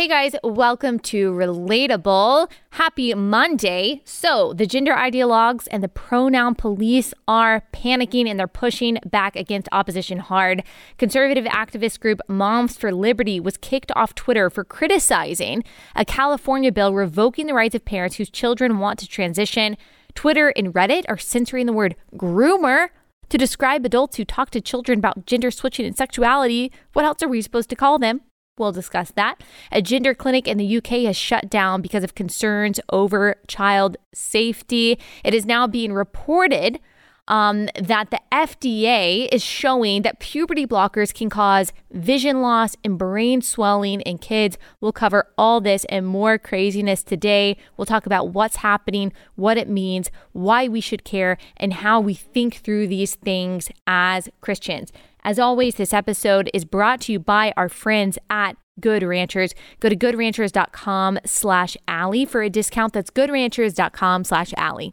[0.00, 2.50] Hey guys, welcome to Relatable.
[2.70, 4.00] Happy Monday.
[4.06, 9.68] So, the gender ideologues and the pronoun police are panicking and they're pushing back against
[9.72, 10.62] opposition hard.
[10.96, 16.94] Conservative activist group Moms for Liberty was kicked off Twitter for criticizing a California bill
[16.94, 19.76] revoking the rights of parents whose children want to transition.
[20.14, 22.88] Twitter and Reddit are censoring the word groomer
[23.28, 26.72] to describe adults who talk to children about gender switching and sexuality.
[26.94, 28.22] What else are we supposed to call them?
[28.60, 29.42] We'll discuss that.
[29.72, 34.98] A gender clinic in the UK has shut down because of concerns over child safety.
[35.24, 36.78] It is now being reported
[37.26, 43.40] um, that the FDA is showing that puberty blockers can cause vision loss and brain
[43.40, 44.58] swelling in kids.
[44.80, 47.56] We'll cover all this and more craziness today.
[47.76, 52.12] We'll talk about what's happening, what it means, why we should care, and how we
[52.12, 54.92] think through these things as Christians.
[55.22, 59.54] As always, this episode is brought to you by our friends at Good Ranchers.
[59.80, 62.92] Go to goodranchers.com slash Allie for a discount.
[62.92, 64.92] That's goodranchers.com slash Allie.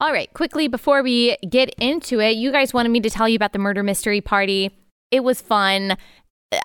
[0.00, 3.34] All right, quickly before we get into it, you guys wanted me to tell you
[3.34, 4.70] about the murder mystery party.
[5.10, 5.96] It was fun.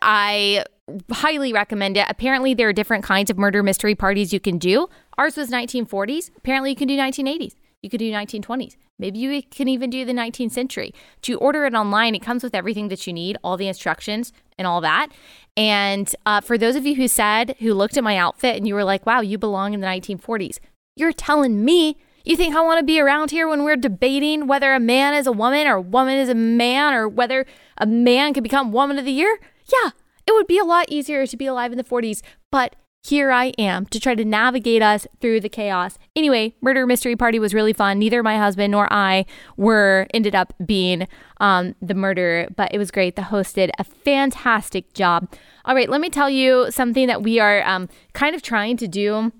[0.02, 0.64] I
[1.12, 2.06] highly recommend it.
[2.10, 4.88] Apparently, there are different kinds of murder mystery parties you can do.
[5.18, 6.32] Ours was 1940s.
[6.38, 7.56] Apparently, you can do 1980s.
[7.82, 8.78] You could do 1920s.
[8.98, 10.94] Maybe you can even do the 19th century.
[11.26, 12.16] You order it online?
[12.16, 15.10] It comes with everything that you need, all the instructions and all that.
[15.58, 18.74] And uh, for those of you who said, who looked at my outfit and you
[18.74, 20.60] were like, wow, you belong in the 1940s,
[20.96, 24.74] you're telling me you think I want to be around here when we're debating whether
[24.74, 27.46] a man is a woman or a woman is a man or whether
[27.78, 29.40] a man can become woman of the year?
[29.74, 29.92] Yeah,
[30.28, 32.76] it would be a lot easier to be alive in the 40s, but
[33.06, 35.98] here I am to try to navigate us through the chaos.
[36.16, 38.00] Anyway, Murder Mystery Party was really fun.
[38.00, 39.26] Neither my husband nor I
[39.58, 41.08] were ended up being
[41.42, 43.18] um, the murderer, but it was great.
[43.18, 45.30] The host did a fantastic job.
[45.66, 48.88] All right, let me tell you something that we are um, kind of trying to
[48.88, 49.34] do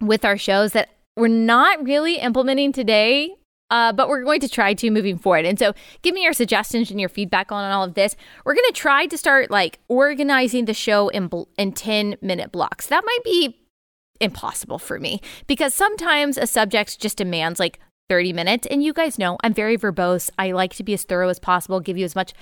[0.00, 3.34] with our shows that we're not really implementing today
[3.70, 5.44] uh, but we're going to try to moving forward.
[5.44, 5.72] And so
[6.02, 8.16] give me your suggestions and your feedback on all of this.
[8.44, 12.52] We're going to try to start like organizing the show in, bl- in 10 minute
[12.52, 12.86] blocks.
[12.86, 13.58] That might be
[14.20, 18.66] impossible for me because sometimes a subject just demands like 30 minutes.
[18.70, 20.30] And you guys know I'm very verbose.
[20.38, 22.32] I like to be as thorough as possible, give you as much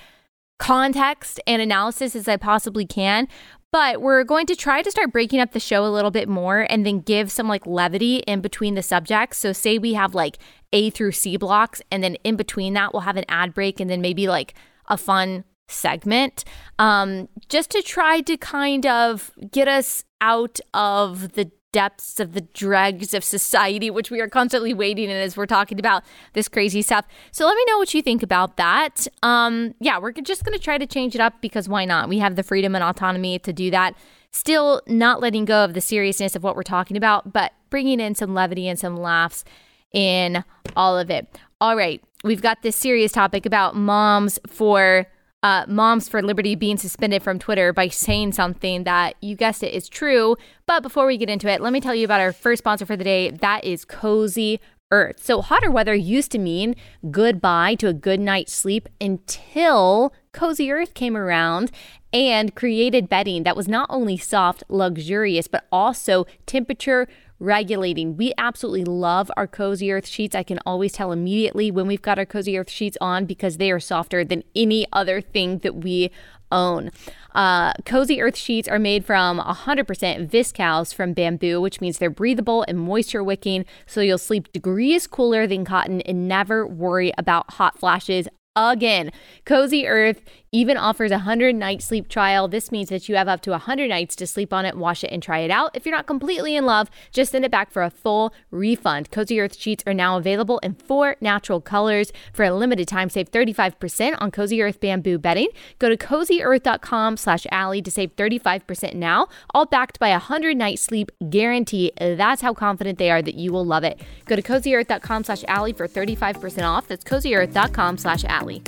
[0.57, 3.27] context and analysis as I possibly can.
[3.75, 6.65] But we're going to try to start breaking up the show a little bit more
[6.69, 9.37] and then give some like levity in between the subjects.
[9.37, 10.37] So, say we have like
[10.71, 13.89] A through C blocks, and then in between that, we'll have an ad break and
[13.89, 14.53] then maybe like
[14.87, 16.45] a fun segment
[16.79, 22.39] um, just to try to kind of get us out of the depths of the
[22.39, 26.81] dregs of society, which we are constantly wading in as we're talking about this crazy
[26.81, 27.05] stuff.
[27.33, 29.05] So let me know what you think about that.
[29.21, 32.07] Um, yeah, we're just going to try to change it up because why not?
[32.07, 33.93] We have the freedom and autonomy to do that.
[34.31, 38.15] Still not letting go of the seriousness of what we're talking about, but bringing in
[38.15, 39.43] some levity and some laughs
[39.91, 40.45] in
[40.77, 41.27] all of it.
[41.59, 45.07] All right, we've got this serious topic about moms for
[45.45, 49.75] uh, Moms for Liberty being suspended from Twitter by saying something that you guessed it
[49.75, 50.35] is true.
[50.65, 52.97] But before we get into it, let me tell you about our first sponsor for
[52.97, 53.29] the day.
[53.29, 55.23] That is Cozy Earth.
[55.23, 56.75] So, hotter weather used to mean
[57.11, 61.69] goodbye to a good night's sleep until Cozy Earth came around
[62.11, 67.07] and created bedding that was not only soft, luxurious, but also temperature
[67.39, 68.17] regulating.
[68.17, 70.35] We absolutely love our Cozy Earth sheets.
[70.35, 73.71] I can always tell immediately when we've got our Cozy Earth sheets on because they
[73.71, 76.11] are softer than any other thing that we
[76.51, 76.91] own.
[77.33, 82.63] Uh, Cozy Earth sheets are made from 100% viscose from bamboo, which means they're breathable
[82.67, 87.77] and moisture wicking, so you'll sleep degrees cooler than cotton and never worry about hot
[87.77, 89.11] flashes again.
[89.45, 90.21] Cozy Earth
[90.55, 92.47] even offers a 100 night sleep trial.
[92.47, 95.11] This means that you have up to 100 nights to sleep on it, wash it,
[95.11, 95.75] and try it out.
[95.75, 99.11] If you're not completely in love, just send it back for a full refund.
[99.11, 102.13] Cozy Earth sheets are now available in four natural colors.
[102.31, 105.49] For a limited time, save 35% on Cozy Earth bamboo bedding.
[105.77, 110.79] Go to cozyearth.com slash Allie to save 35% now, all backed by a 100 night
[110.79, 111.91] sleep guarantee.
[111.99, 113.99] That's how confident they are that you will love it.
[114.25, 116.87] Go to cozyearth.com slash Allie for 35% off.
[116.87, 118.61] That's cozyearth.com slash Allie.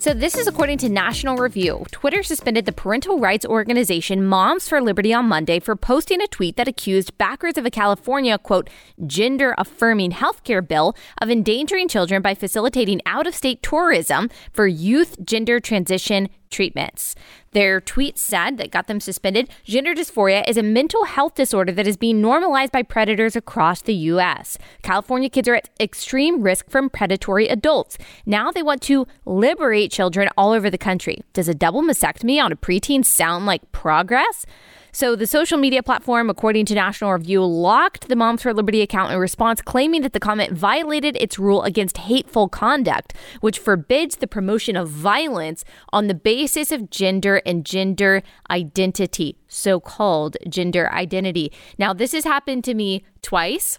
[0.00, 1.84] So, this is according to National Review.
[1.90, 6.56] Twitter suspended the parental rights organization Moms for Liberty on Monday for posting a tweet
[6.56, 8.70] that accused backers of a California, quote,
[9.06, 15.16] gender affirming healthcare bill of endangering children by facilitating out of state tourism for youth
[15.24, 17.14] gender transition treatments.
[17.52, 21.86] Their tweet said that got them suspended gender dysphoria is a mental health disorder that
[21.86, 24.58] is being normalized by predators across the U.S.
[24.82, 27.98] California kids are at extreme risk from predatory adults.
[28.26, 31.22] Now they want to liberate children all over the country.
[31.32, 34.44] Does a double mastectomy on a preteen sound like progress?
[34.92, 39.12] So, the social media platform, according to National Review, locked the Moms for Liberty account
[39.12, 44.26] in response, claiming that the comment violated its rule against hateful conduct, which forbids the
[44.26, 51.52] promotion of violence on the basis of gender and gender identity, so called gender identity.
[51.78, 53.78] Now, this has happened to me twice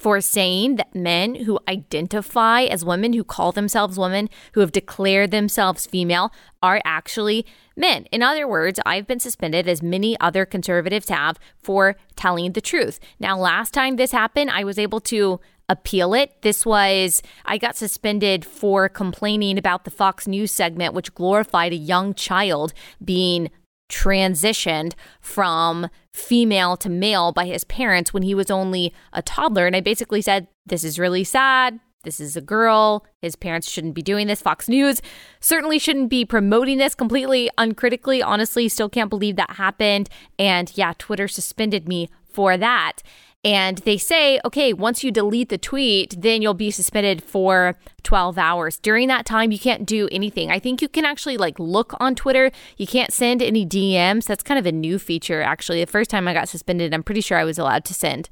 [0.00, 5.30] for saying that men who identify as women, who call themselves women, who have declared
[5.30, 6.32] themselves female,
[6.62, 7.44] are actually
[7.76, 8.06] men.
[8.10, 12.98] In other words, I've been suspended, as many other conservatives have, for telling the truth.
[13.18, 15.38] Now, last time this happened, I was able to
[15.68, 16.40] appeal it.
[16.40, 21.76] This was, I got suspended for complaining about the Fox News segment, which glorified a
[21.76, 22.72] young child
[23.04, 23.50] being
[23.90, 29.66] transitioned from female to male by his parents when he was only a toddler.
[29.66, 31.80] And I basically said, This is really sad.
[32.02, 33.04] This is a girl.
[33.20, 34.40] His parents shouldn't be doing this.
[34.40, 35.02] Fox News
[35.38, 38.22] certainly shouldn't be promoting this completely uncritically.
[38.22, 40.08] Honestly, still can't believe that happened.
[40.38, 43.02] And yeah, Twitter suspended me for that.
[43.42, 48.36] And they say, okay, once you delete the tweet, then you'll be suspended for 12
[48.36, 48.78] hours.
[48.78, 50.50] During that time, you can't do anything.
[50.50, 52.50] I think you can actually like look on Twitter.
[52.76, 54.26] You can't send any DMs.
[54.26, 55.80] That's kind of a new feature, actually.
[55.80, 58.28] The first time I got suspended, I'm pretty sure I was allowed to send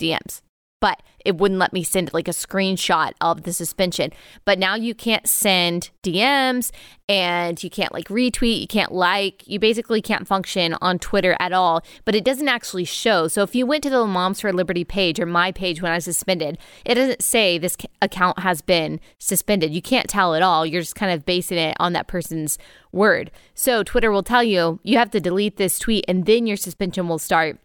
[0.00, 0.42] DMs
[0.80, 4.12] but it wouldn't let me send like a screenshot of the suspension.
[4.44, 6.70] But now you can't send DMs
[7.08, 11.52] and you can't like retweet, you can't like, you basically can't function on Twitter at
[11.52, 13.28] all, but it doesn't actually show.
[13.28, 15.96] So if you went to the Moms for Liberty page or my page when I
[15.96, 19.72] was suspended, it doesn't say this account has been suspended.
[19.72, 20.64] You can't tell at all.
[20.64, 22.58] You're just kind of basing it on that person's
[22.92, 23.30] word.
[23.54, 27.08] So Twitter will tell you you have to delete this tweet and then your suspension
[27.08, 27.58] will start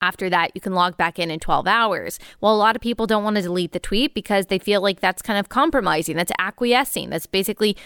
[0.00, 2.18] after that, you can log back in in 12 hours.
[2.40, 5.00] Well, a lot of people don't want to delete the tweet because they feel like
[5.00, 7.76] that's kind of compromising, that's acquiescing, that's basically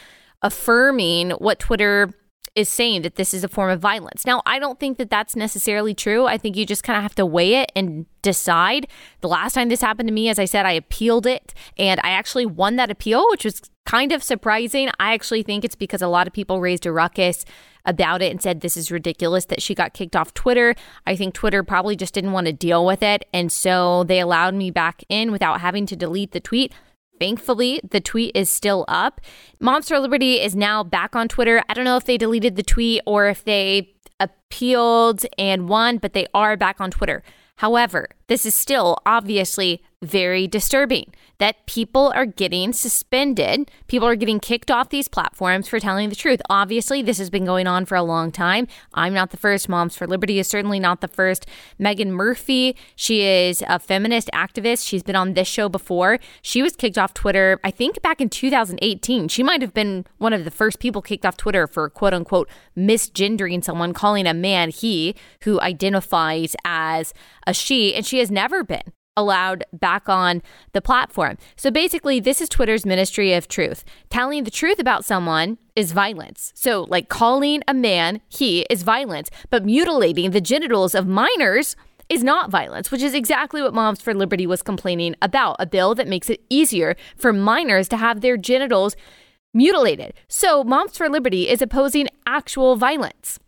[0.42, 2.10] affirming what Twitter
[2.56, 4.26] is saying that this is a form of violence.
[4.26, 6.26] Now, I don't think that that's necessarily true.
[6.26, 8.88] I think you just kind of have to weigh it and decide.
[9.20, 12.10] The last time this happened to me, as I said, I appealed it and I
[12.10, 14.90] actually won that appeal, which was kind of surprising.
[14.98, 17.44] I actually think it's because a lot of people raised a ruckus
[17.84, 20.74] about it and said this is ridiculous that she got kicked off Twitter.
[21.06, 23.24] I think Twitter probably just didn't want to deal with it.
[23.32, 26.72] And so they allowed me back in without having to delete the tweet.
[27.18, 29.20] Thankfully, the tweet is still up.
[29.60, 31.62] Moms for Liberty is now back on Twitter.
[31.68, 36.14] I don't know if they deleted the tweet or if they appealed and won, but
[36.14, 37.22] they are back on Twitter.
[37.56, 43.70] However, this is still obviously very disturbing that people are getting suspended.
[43.86, 46.40] People are getting kicked off these platforms for telling the truth.
[46.48, 48.68] Obviously, this has been going on for a long time.
[48.94, 49.68] I'm not the first.
[49.68, 51.46] Moms for Liberty is certainly not the first.
[51.78, 54.86] Meghan Murphy, she is a feminist activist.
[54.86, 56.18] She's been on this show before.
[56.42, 59.28] She was kicked off Twitter, I think back in 2018.
[59.28, 62.48] She might have been one of the first people kicked off Twitter for quote unquote
[62.76, 67.14] misgendering someone, calling a man he who identifies as
[67.46, 67.94] a she.
[67.94, 71.36] And she has never been allowed back on the platform.
[71.56, 73.84] So basically, this is Twitter's ministry of truth.
[74.08, 76.52] Telling the truth about someone is violence.
[76.54, 81.76] So, like calling a man he is violence, but mutilating the genitals of minors
[82.08, 85.94] is not violence, which is exactly what Moms for Liberty was complaining about a bill
[85.94, 88.96] that makes it easier for minors to have their genitals
[89.54, 90.14] mutilated.
[90.28, 93.38] So, Moms for Liberty is opposing actual violence.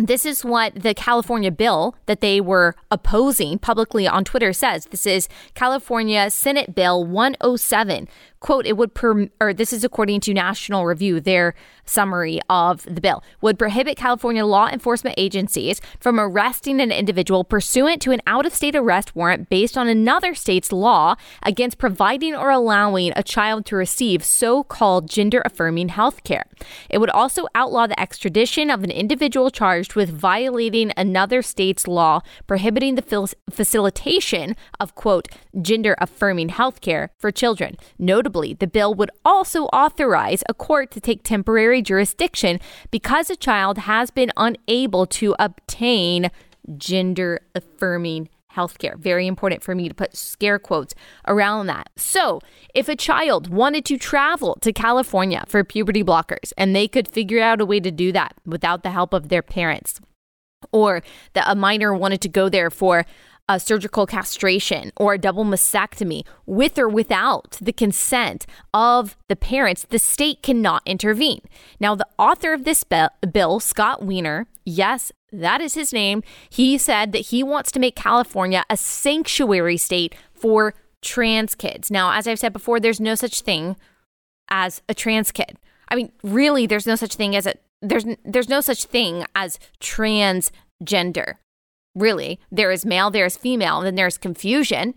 [0.00, 4.84] This is what the California bill that they were opposing publicly on Twitter says.
[4.86, 8.06] This is California Senate Bill 107,
[8.40, 11.54] quote, it would, per, or this is according to National Review, their
[11.84, 18.00] summary of the bill, would prohibit California law enforcement agencies from arresting an individual pursuant
[18.02, 22.50] to an out of state arrest warrant based on another state's law against providing or
[22.50, 26.44] allowing a child to receive so called gender affirming health care.
[26.88, 32.20] It would also outlaw the extradition of an individual charged with violating another state's law
[32.46, 35.28] prohibiting the facilitation of, quote,
[35.60, 37.76] gender affirming health care for children.
[37.98, 43.36] Notably, Notably, the bill would also authorize a court to take temporary jurisdiction because a
[43.36, 46.30] child has been unable to obtain
[46.76, 48.98] gender affirming healthcare.
[48.98, 50.94] Very important for me to put scare quotes
[51.26, 51.88] around that.
[51.96, 52.40] So,
[52.74, 57.40] if a child wanted to travel to California for puberty blockers and they could figure
[57.40, 60.02] out a way to do that without the help of their parents,
[60.70, 63.06] or that a minor wanted to go there for
[63.48, 69.86] a surgical castration or a double mastectomy with or without the consent of the parents,
[69.88, 71.40] the state cannot intervene.
[71.80, 77.12] Now, the author of this bill, Scott Wiener, yes, that is his name, he said
[77.12, 81.90] that he wants to make California a sanctuary state for trans kids.
[81.90, 83.76] Now, as I've said before, there's no such thing
[84.50, 85.58] as a trans kid.
[85.88, 89.58] I mean, really, there's no such thing as a there's there's no such thing as
[89.80, 91.36] transgender
[91.98, 92.40] really.
[92.50, 94.94] There is male, there is female, and then there's confusion.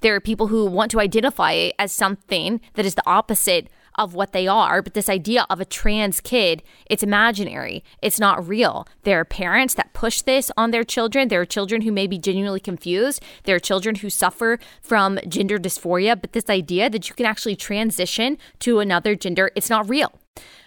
[0.00, 4.32] There are people who want to identify as something that is the opposite of what
[4.32, 7.84] they are, but this idea of a trans kid, it's imaginary.
[8.00, 8.86] It's not real.
[9.02, 11.28] There are parents that push this on their children.
[11.28, 13.22] There are children who may be genuinely confused.
[13.44, 17.56] There are children who suffer from gender dysphoria, but this idea that you can actually
[17.56, 20.12] transition to another gender, it's not real.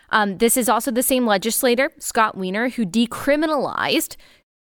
[0.10, 4.16] Um, this is also the same legislator, Scott Wiener, who decriminalized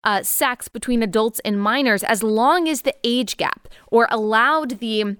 [0.04, 5.16] uh, sex between adults and minors as long as the age gap or allowed the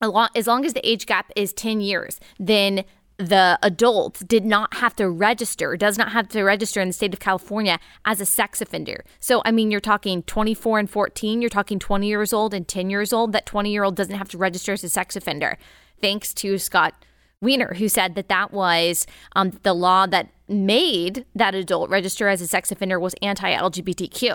[0.00, 2.84] as long as the age gap is 10 years then
[3.18, 7.12] the adult did not have to register, does not have to register in the state
[7.12, 9.04] of California as a sex offender.
[9.18, 12.90] So, I mean, you're talking 24 and 14, you're talking 20 years old and 10
[12.90, 13.32] years old.
[13.32, 15.58] That 20 year old doesn't have to register as a sex offender,
[16.00, 16.94] thanks to Scott
[17.40, 22.40] Wiener, who said that that was um, the law that made that adult register as
[22.40, 24.34] a sex offender was anti LGBTQ.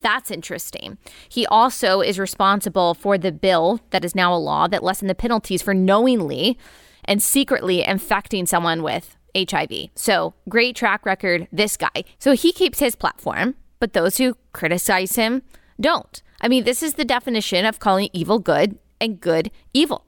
[0.00, 0.98] That's interesting.
[1.28, 5.14] He also is responsible for the bill that is now a law that lessened the
[5.14, 6.58] penalties for knowingly
[7.04, 9.88] and secretly infecting someone with HIV.
[9.94, 12.04] So, great track record, this guy.
[12.18, 15.42] So, he keeps his platform, but those who criticize him
[15.80, 16.22] don't.
[16.40, 20.04] I mean, this is the definition of calling evil good and good evil.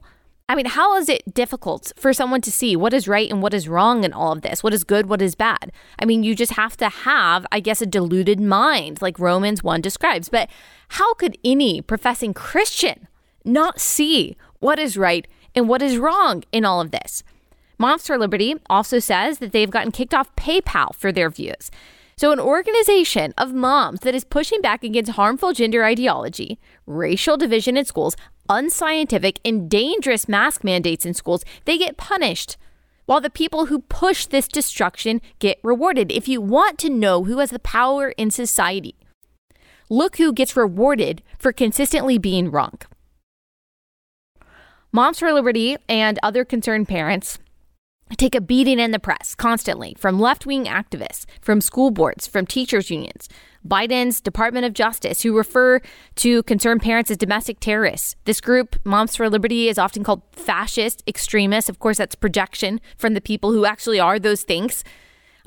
[0.49, 3.53] I mean, how is it difficult for someone to see what is right and what
[3.53, 4.63] is wrong in all of this?
[4.63, 5.73] What is good, what is bad?
[5.99, 9.81] I mean, you just have to have, I guess, a deluded mind, like Romans 1
[9.81, 10.29] describes.
[10.29, 10.49] But
[10.91, 13.09] how could any professing Christian
[13.45, 15.27] not see what is right
[15.57, 17.25] and what is wrong in all of this?
[17.77, 21.73] Moms for Liberty also says that they've gotten kicked off PayPal for their views.
[22.17, 27.77] So, an organization of moms that is pushing back against harmful gender ideology, racial division
[27.77, 28.17] in schools,
[28.49, 32.57] unscientific, and dangerous mask mandates in schools, they get punished.
[33.07, 36.11] While the people who push this destruction get rewarded.
[36.11, 38.97] If you want to know who has the power in society,
[39.89, 42.79] look who gets rewarded for consistently being wrong.
[44.93, 47.39] Moms for Liberty and other concerned parents
[48.15, 52.47] take a beating in the press constantly from left wing activists, from school boards, from
[52.47, 53.29] teachers' unions.
[53.67, 55.81] Biden's Department of Justice, who refer
[56.17, 58.15] to concerned parents as domestic terrorists.
[58.25, 61.69] This group, Moms for Liberty, is often called fascist extremists.
[61.69, 64.85] Of course, that's projection from the people who actually are those things.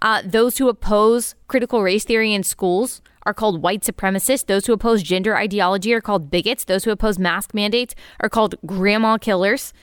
[0.01, 4.45] Uh, those who oppose critical race theory in schools are called white supremacists.
[4.45, 6.65] Those who oppose gender ideology are called bigots.
[6.65, 9.73] Those who oppose mask mandates are called grandma killers.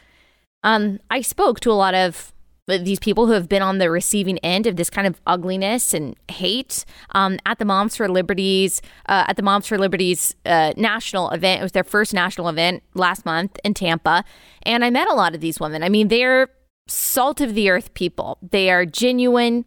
[0.62, 2.32] Um, I spoke to a lot of
[2.66, 6.16] these people who have been on the receiving end of this kind of ugliness and
[6.28, 11.30] hate um, at the Moms for Liberties uh, at the Moms for Liberties uh, national
[11.30, 11.60] event.
[11.60, 14.24] It was their first national event last month in Tampa,
[14.64, 15.82] and I met a lot of these women.
[15.82, 16.48] I mean, they're
[16.88, 18.38] salt of the earth people.
[18.42, 19.64] They are genuine.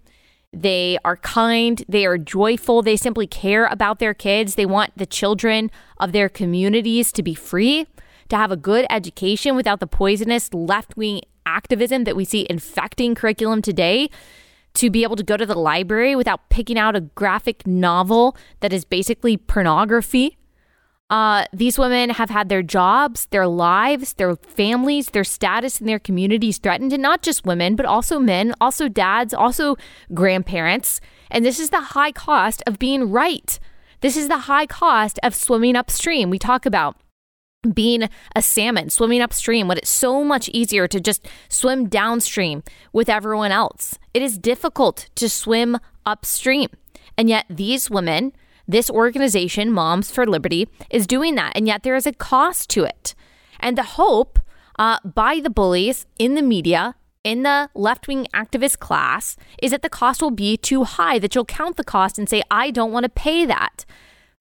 [0.51, 1.83] They are kind.
[1.87, 2.81] They are joyful.
[2.81, 4.55] They simply care about their kids.
[4.55, 7.87] They want the children of their communities to be free,
[8.29, 13.15] to have a good education without the poisonous left wing activism that we see infecting
[13.15, 14.09] curriculum today
[14.75, 18.71] to be able to go to the library without picking out a graphic novel that
[18.71, 20.37] is basically pornography.
[21.09, 25.97] Uh, these women have had their jobs, their lives, their families, their status in their
[25.97, 29.75] communities threatened, and not just women, but also men, also dads, also
[30.13, 31.01] grandparents.
[31.31, 33.57] And this is the high cost of being right.
[34.01, 36.29] This is the high cost of swimming upstream.
[36.29, 36.95] We talk about
[37.73, 42.63] being a salmon, swimming upstream, when it's so much easier to just swim downstream
[42.93, 43.99] with everyone else.
[44.13, 46.69] It is difficult to swim upstream.
[47.17, 48.31] And yet, these women,
[48.65, 51.51] this organization, Moms for Liberty, is doing that.
[51.53, 53.13] And yet, there is a cost to it.
[53.59, 54.39] And the hope
[54.77, 59.81] uh, by the bullies in the media, in the left wing activist class, is that
[59.81, 62.93] the cost will be too high, that you'll count the cost and say, I don't
[62.93, 63.83] want to pay that.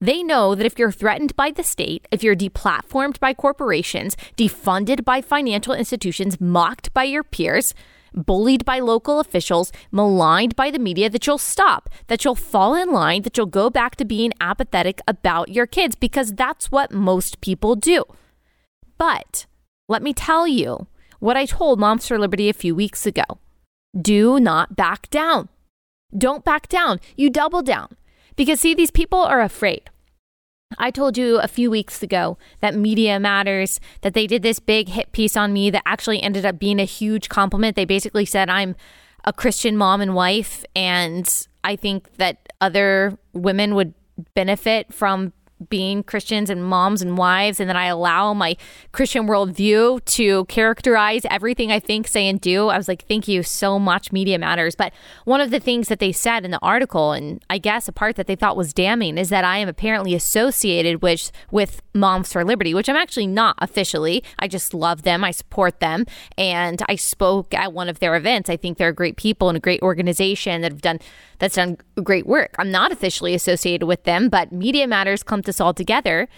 [0.01, 5.05] They know that if you're threatened by the state, if you're deplatformed by corporations, defunded
[5.05, 7.75] by financial institutions, mocked by your peers,
[8.15, 12.93] bullied by local officials, maligned by the media, that you'll stop, that you'll fall in
[12.93, 17.41] line, that you'll go back to being apathetic about your kids because that's what most
[17.41, 18.05] people do.
[18.99, 19.47] But
[19.89, 20.87] let me tell you
[21.19, 23.25] what I told Moms for Liberty a few weeks ago
[24.01, 25.49] do not back down.
[26.17, 27.01] Don't back down.
[27.17, 27.97] You double down.
[28.39, 29.91] Because, see, these people are afraid.
[30.79, 34.91] I told you a few weeks ago that Media Matters, that they did this big
[34.91, 37.75] hit piece on me that actually ended up being a huge compliment.
[37.75, 38.77] They basically said I'm
[39.25, 43.93] a Christian mom and wife, and I think that other women would
[44.35, 45.33] benefit from
[45.69, 48.57] being Christians and moms and wives, and then I allow my
[48.93, 52.69] Christian worldview to characterize everything I think, say, and do.
[52.69, 54.75] I was like, thank you so much, Media Matters.
[54.75, 54.93] But
[55.25, 58.17] one of the things that they said in the article, and I guess a part
[58.17, 62.45] that they thought was damning, is that I am apparently associated with with Moms for
[62.45, 64.23] Liberty, which I'm actually not officially.
[64.39, 68.49] I just love them, I support them, and I spoke at one of their events.
[68.49, 71.01] I think they're great people and a great organization that have done
[71.39, 72.55] that's done great work.
[72.59, 76.29] I'm not officially associated with them, but Media Matters clumped us all together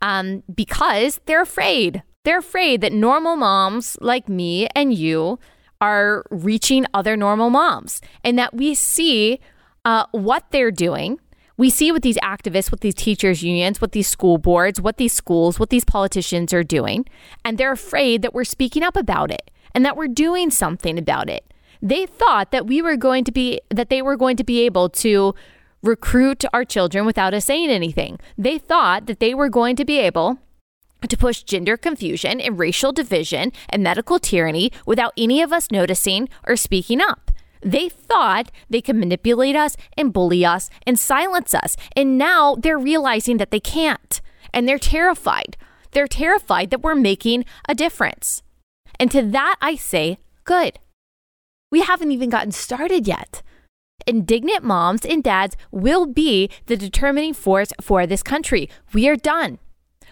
[0.00, 2.02] um, because they're afraid.
[2.24, 5.38] They're afraid that normal moms like me and you
[5.80, 9.40] are reaching other normal moms and that we see
[9.84, 11.18] uh, what they're doing.
[11.56, 15.12] We see what these activists, what these teachers' unions, what these school boards, what these
[15.12, 17.04] schools, what these politicians are doing.
[17.44, 21.28] And they're afraid that we're speaking up about it and that we're doing something about
[21.28, 21.52] it
[21.82, 24.88] they thought that we were going to be that they were going to be able
[24.88, 25.34] to
[25.82, 28.18] recruit our children without us saying anything.
[28.38, 30.38] They thought that they were going to be able
[31.08, 36.28] to push gender confusion and racial division and medical tyranny without any of us noticing
[36.46, 37.32] or speaking up.
[37.60, 41.76] They thought they could manipulate us and bully us and silence us.
[41.96, 44.20] And now they're realizing that they can't.
[44.52, 45.56] And they're terrified.
[45.92, 48.42] They're terrified that we're making a difference.
[48.98, 50.78] And to that, I say, good.
[51.70, 53.42] We haven't even gotten started yet.
[54.06, 58.68] Indignant moms and dads will be the determining force for this country.
[58.92, 59.58] We are done.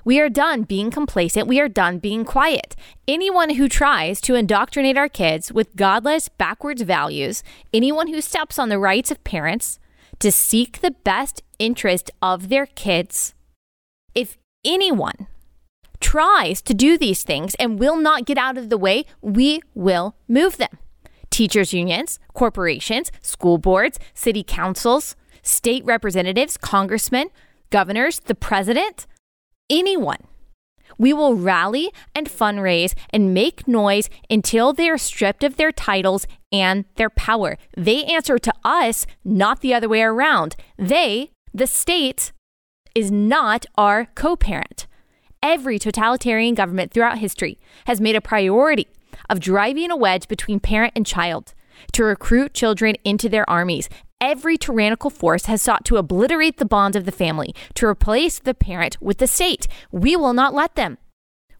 [0.04, 1.46] We are done being complacent.
[1.46, 2.74] We are done being quiet.
[3.06, 7.42] Anyone who tries to indoctrinate our kids with godless, backwards values,
[7.72, 9.78] anyone who steps on the rights of parents
[10.20, 13.34] to seek the best interest of their kids,
[14.14, 15.26] if anyone
[16.00, 20.16] tries to do these things and will not get out of the way, we will
[20.28, 20.78] move them
[21.30, 27.28] teachers' unions, corporations, school boards, city councils, state representatives, congressmen,
[27.70, 29.06] governors, the president,
[29.68, 30.26] anyone.
[30.98, 36.26] We will rally and fundraise and make noise until they are stripped of their titles
[36.52, 37.56] and their power.
[37.76, 40.56] They answer to us, not the other way around.
[40.76, 42.32] They, the state,
[42.94, 44.86] is not our co parent.
[45.42, 48.88] Every totalitarian government throughout history has made a priority
[49.30, 51.54] of driving a wedge between parent and child
[51.92, 53.88] to recruit children into their armies.
[54.20, 58.52] Every tyrannical force has sought to obliterate the bonds of the family, to replace the
[58.52, 59.66] parent with the state.
[59.90, 60.98] We will not let them.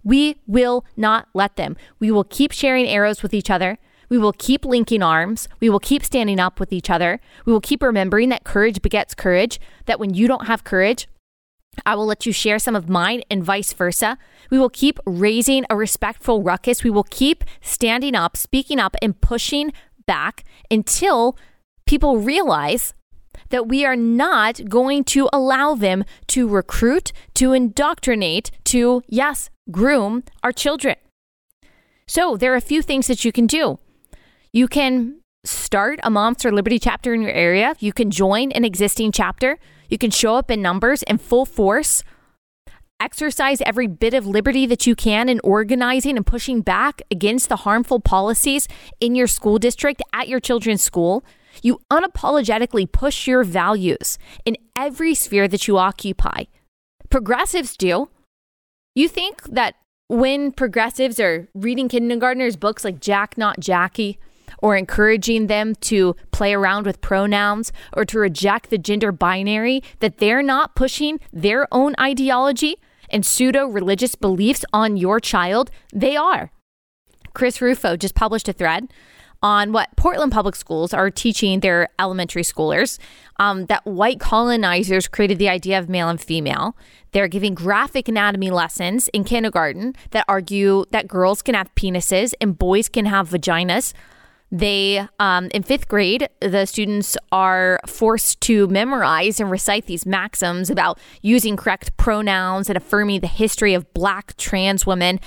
[0.05, 1.77] We will not let them.
[1.99, 3.79] We will keep sharing arrows with each other.
[4.11, 5.49] We will keep linking arms.
[5.61, 7.21] We will keep standing up with each other.
[7.47, 11.07] We will keep remembering that courage begets courage, that when you don't have courage,
[11.87, 14.19] I will let you share some of mine and vice versa.
[14.51, 16.85] We will keep raising a respectful ruckus.
[16.85, 19.73] We will keep standing up, speaking up, and pushing
[20.07, 21.37] back until
[21.87, 22.95] people realize
[23.51, 30.25] that we are not going to allow them to recruit, to indoctrinate, to, yes, groom
[30.43, 30.97] our children.
[32.07, 33.79] So there are a few things that you can do.
[34.53, 38.65] You can start a Moms for Liberty chapter in your area, you can join an
[38.65, 39.59] existing chapter.
[39.91, 42.03] You can show up in numbers in full force,
[43.01, 47.57] exercise every bit of liberty that you can in organizing and pushing back against the
[47.57, 48.69] harmful policies
[49.01, 51.25] in your school district at your children's school.
[51.63, 56.45] You unapologetically push your values in every sphere that you occupy.
[57.09, 58.09] Progressives do.
[58.95, 59.75] You think that
[60.09, 64.19] when progressives are reading kindergartners books like Jack Not Jackie,
[64.63, 70.19] or encouraging them to play around with pronouns or to reject the gender binary, that
[70.19, 72.77] they're not pushing their own ideology
[73.11, 75.71] and pseudo religious beliefs on your child.
[75.93, 76.51] They are.
[77.35, 78.89] Chris Rufo just published a thread
[79.43, 82.99] on what Portland public schools are teaching their elementary schoolers
[83.39, 86.77] um, that white colonizers created the idea of male and female.
[87.13, 92.59] They're giving graphic anatomy lessons in kindergarten that argue that girls can have penises and
[92.59, 93.95] boys can have vaginas.
[94.53, 100.71] They, um, in fifth grade, the students are forced to memorize and recite these maxims
[100.71, 105.21] about using correct pronouns and affirming the history of black trans women.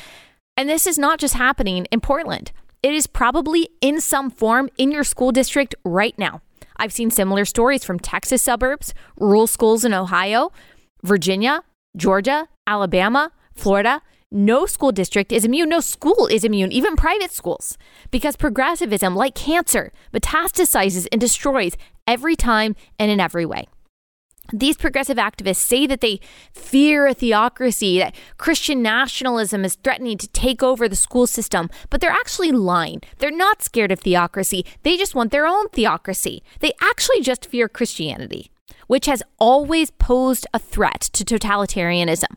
[0.58, 2.52] And this is not just happening in Portland.
[2.84, 6.42] it is probably in some form in your school district right now.
[6.76, 10.52] I've seen similar stories from Texas suburbs, rural schools in Ohio,
[11.02, 11.64] Virginia,
[11.96, 14.02] Georgia, Alabama, Florida.
[14.36, 15.70] No school district is immune.
[15.70, 17.78] No school is immune, even private schools,
[18.10, 23.68] because progressivism, like cancer, metastasizes and destroys every time and in every way.
[24.52, 26.20] These progressive activists say that they
[26.52, 32.02] fear a theocracy, that Christian nationalism is threatening to take over the school system, but
[32.02, 33.02] they're actually lying.
[33.20, 34.66] They're not scared of theocracy.
[34.82, 36.42] They just want their own theocracy.
[36.60, 38.50] They actually just fear Christianity,
[38.88, 42.34] which has always posed a threat to totalitarianism.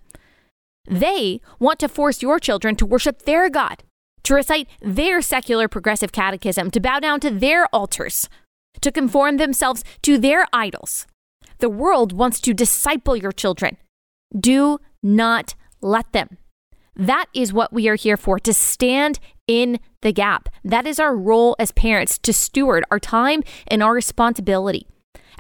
[0.86, 3.82] They want to force your children to worship their God,
[4.24, 8.28] to recite their secular progressive catechism, to bow down to their altars,
[8.80, 11.06] to conform themselves to their idols.
[11.58, 13.76] The world wants to disciple your children.
[14.38, 16.38] Do not let them.
[16.94, 20.48] That is what we are here for to stand in the gap.
[20.64, 24.86] That is our role as parents to steward our time and our responsibility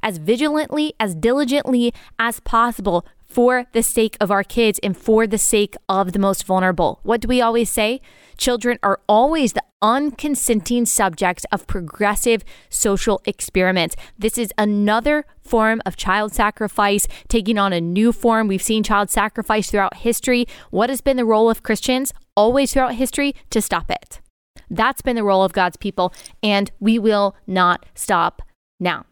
[0.02, 3.04] as vigilantly, as diligently as possible
[3.36, 7.00] for the sake of our kids and for the sake of the most vulnerable.
[7.02, 8.00] What do we always say?
[8.38, 13.94] Children are always the unconsenting subjects of progressive social experiments.
[14.18, 18.48] This is another form of child sacrifice taking on a new form.
[18.48, 20.46] We've seen child sacrifice throughout history.
[20.70, 23.34] What has been the role of Christians always throughout history?
[23.50, 24.22] To stop it.
[24.70, 28.40] That's been the role of God's people, and we will not stop
[28.80, 29.04] now.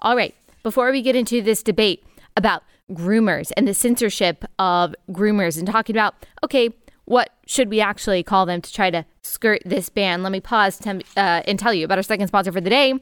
[0.00, 2.04] All right, before we get into this debate
[2.36, 6.70] about groomers and the censorship of groomers and talking about, okay,
[7.04, 10.22] what should we actually call them to try to skirt this ban?
[10.22, 12.94] Let me pause to, uh, and tell you about our second sponsor for the day.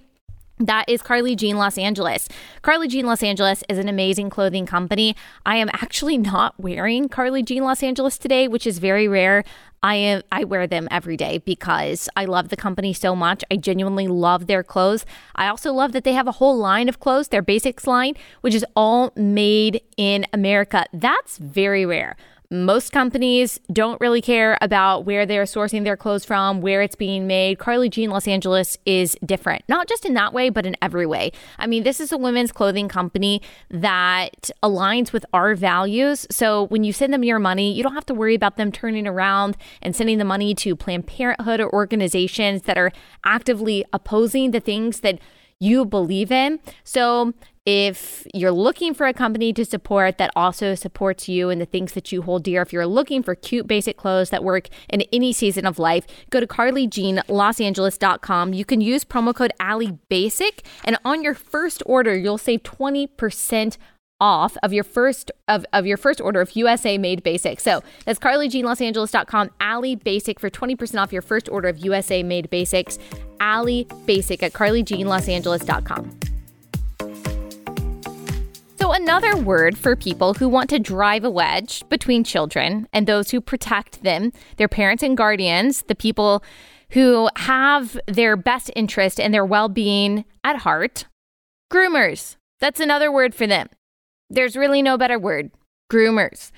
[0.60, 2.28] That is Carly Jean Los Angeles.
[2.60, 5.16] Carly Jean Los Angeles is an amazing clothing company.
[5.46, 9.42] I am actually not wearing Carly Jean Los Angeles today, which is very rare.
[9.82, 13.42] I am I wear them every day because I love the company so much.
[13.50, 15.06] I genuinely love their clothes.
[15.34, 18.54] I also love that they have a whole line of clothes, their basics line, which
[18.54, 20.84] is all made in America.
[20.92, 22.16] That's very rare
[22.50, 27.28] most companies don't really care about where they're sourcing their clothes from, where it's being
[27.28, 27.60] made.
[27.60, 31.30] Carly Jean Los Angeles is different, not just in that way, but in every way.
[31.58, 36.26] I mean, this is a women's clothing company that aligns with our values.
[36.28, 39.06] So when you send them your money, you don't have to worry about them turning
[39.06, 42.90] around and sending the money to Planned Parenthood or organizations that are
[43.24, 45.20] actively opposing the things that
[45.60, 46.58] you believe in.
[46.82, 47.34] So
[47.66, 51.92] if you're looking for a company to support that also supports you and the things
[51.92, 55.32] that you hold dear, if you're looking for cute basic clothes that work in any
[55.32, 58.54] season of life, go to carlyjeanlosangeles.com.
[58.54, 63.76] You can use promo code Allie Basic, and on your first order, you'll save 20%
[64.22, 67.60] off of your first of, of your first order of USA made basic.
[67.60, 72.98] So that's carlyjeanlosangeles.com, Allie Basic for 20% off your first order of USA made basics.
[73.40, 76.39] Allie Basic at carlyjeanlosangeles.com.
[78.90, 83.30] So, another word for people who want to drive a wedge between children and those
[83.30, 86.42] who protect them, their parents and guardians, the people
[86.90, 91.06] who have their best interest and their well being at heart.
[91.72, 92.34] Groomers.
[92.58, 93.68] That's another word for them.
[94.28, 95.52] There's really no better word
[95.88, 96.50] groomers.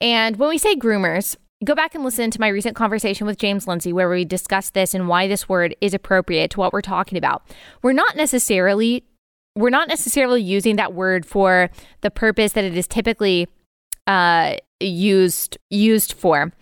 [0.00, 3.68] And when we say groomers, go back and listen to my recent conversation with James
[3.68, 7.18] Lindsay where we discussed this and why this word is appropriate to what we're talking
[7.18, 7.42] about.
[7.82, 9.04] We're not necessarily
[9.56, 13.48] we're not necessarily using that word for the purpose that it is typically
[14.06, 16.52] uh, used used for.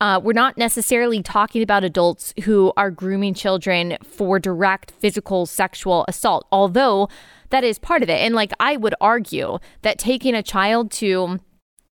[0.00, 6.04] Uh, we're not necessarily talking about adults who are grooming children for direct physical sexual
[6.08, 7.08] assault, although
[7.50, 8.18] that is part of it.
[8.18, 11.38] And like I would argue that taking a child to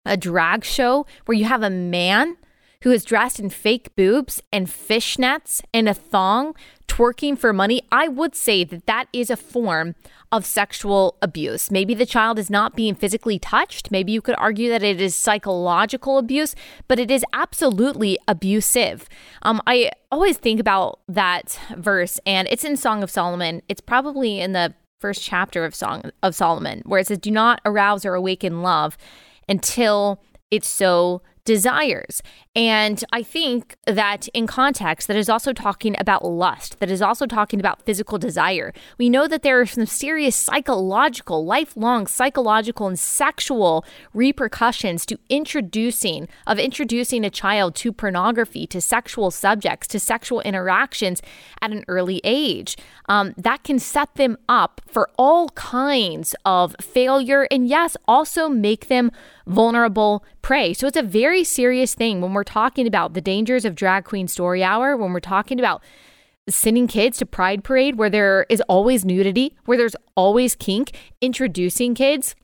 [0.05, 2.35] a drag show where you have a man
[2.83, 6.55] who is dressed in fake boobs and fishnets and a thong
[6.87, 9.95] twerking for money, I would say that that is a form
[10.31, 11.71] of sexual abuse.
[11.71, 13.91] Maybe the child is not being physically touched.
[13.91, 16.55] Maybe you could argue that it is psychological abuse,
[16.87, 19.09] but it is absolutely abusive.
[19.41, 23.61] Um, I always think about that verse, and it's in Song of Solomon.
[23.67, 27.61] It's probably in the first chapter of Song of Solomon, where it says, Do not
[27.65, 28.97] arouse or awaken love
[29.47, 32.21] until it's so desires.
[32.55, 37.25] And I think that in context, that is also talking about lust, that is also
[37.25, 38.71] talking about physical desire.
[38.99, 43.83] We know that there are some serious psychological, lifelong psychological and sexual
[44.13, 51.23] repercussions to introducing, of introducing a child to pornography, to sexual subjects, to sexual interactions
[51.63, 52.77] at an early age.
[53.07, 58.87] Um, that can set them up for all kinds of failure and, yes, also make
[58.87, 59.09] them
[59.47, 60.73] vulnerable prey.
[60.73, 64.27] So it's a very serious thing when we're talking about the dangers of drag queen
[64.27, 65.83] story hour, when we're talking about
[66.47, 71.93] sending kids to Pride Parade where there is always nudity, where there's always kink, introducing
[71.95, 72.35] kids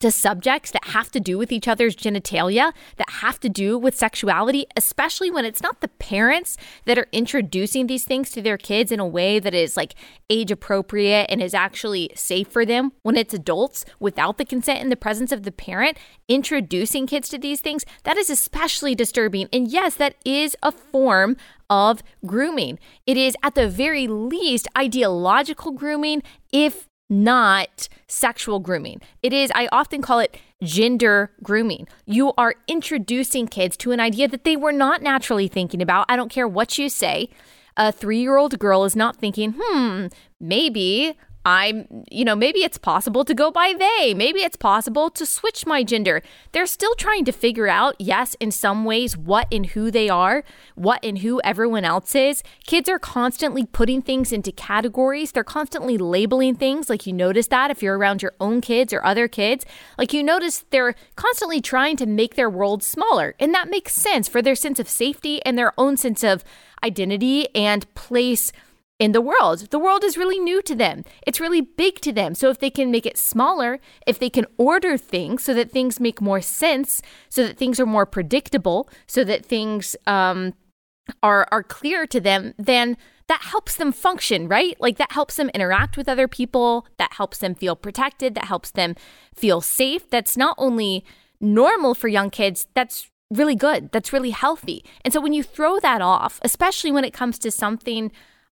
[0.00, 3.96] to subjects that have to do with each other's genitalia, that have to do with
[3.96, 8.90] sexuality, especially when it's not the parents that are introducing these things to their kids
[8.90, 9.94] in a way that is like
[10.28, 12.92] age appropriate and is actually safe for them.
[13.02, 17.38] When it's adults without the consent and the presence of the parent introducing kids to
[17.38, 19.48] these things, that is especially disturbing.
[19.52, 21.36] And yes, that is a form
[21.68, 22.78] of grooming.
[23.06, 29.00] It is at the very least ideological grooming, if not sexual grooming.
[29.22, 31.88] It is, I often call it gender grooming.
[32.06, 36.06] You are introducing kids to an idea that they were not naturally thinking about.
[36.08, 37.28] I don't care what you say.
[37.76, 40.06] A three year old girl is not thinking, hmm,
[40.40, 44.12] maybe I'm, you know, maybe it's possible to go by they.
[44.12, 46.22] Maybe it's possible to switch my gender.
[46.52, 50.44] They're still trying to figure out, yes, in some ways, what and who they are,
[50.74, 52.42] what and who everyone else is.
[52.66, 55.32] Kids are constantly putting things into categories.
[55.32, 56.90] They're constantly labeling things.
[56.90, 59.64] Like you notice that if you're around your own kids or other kids,
[59.96, 63.34] like you notice they're constantly trying to make their world smaller.
[63.40, 66.44] And that makes sense for their sense of safety and their own sense of
[66.82, 68.52] identity and place
[69.00, 69.70] in the world.
[69.70, 71.04] The world is really new to them.
[71.26, 72.34] It's really big to them.
[72.34, 75.98] So if they can make it smaller, if they can order things so that things
[75.98, 80.52] make more sense, so that things are more predictable, so that things um,
[81.22, 84.76] are are clear to them, then that helps them function, right?
[84.80, 88.70] Like that helps them interact with other people, that helps them feel protected, that helps
[88.70, 88.96] them
[89.34, 90.10] feel safe.
[90.10, 91.04] That's not only
[91.40, 93.92] normal for young kids, that's really good.
[93.92, 94.84] That's really healthy.
[95.04, 98.10] And so when you throw that off, especially when it comes to something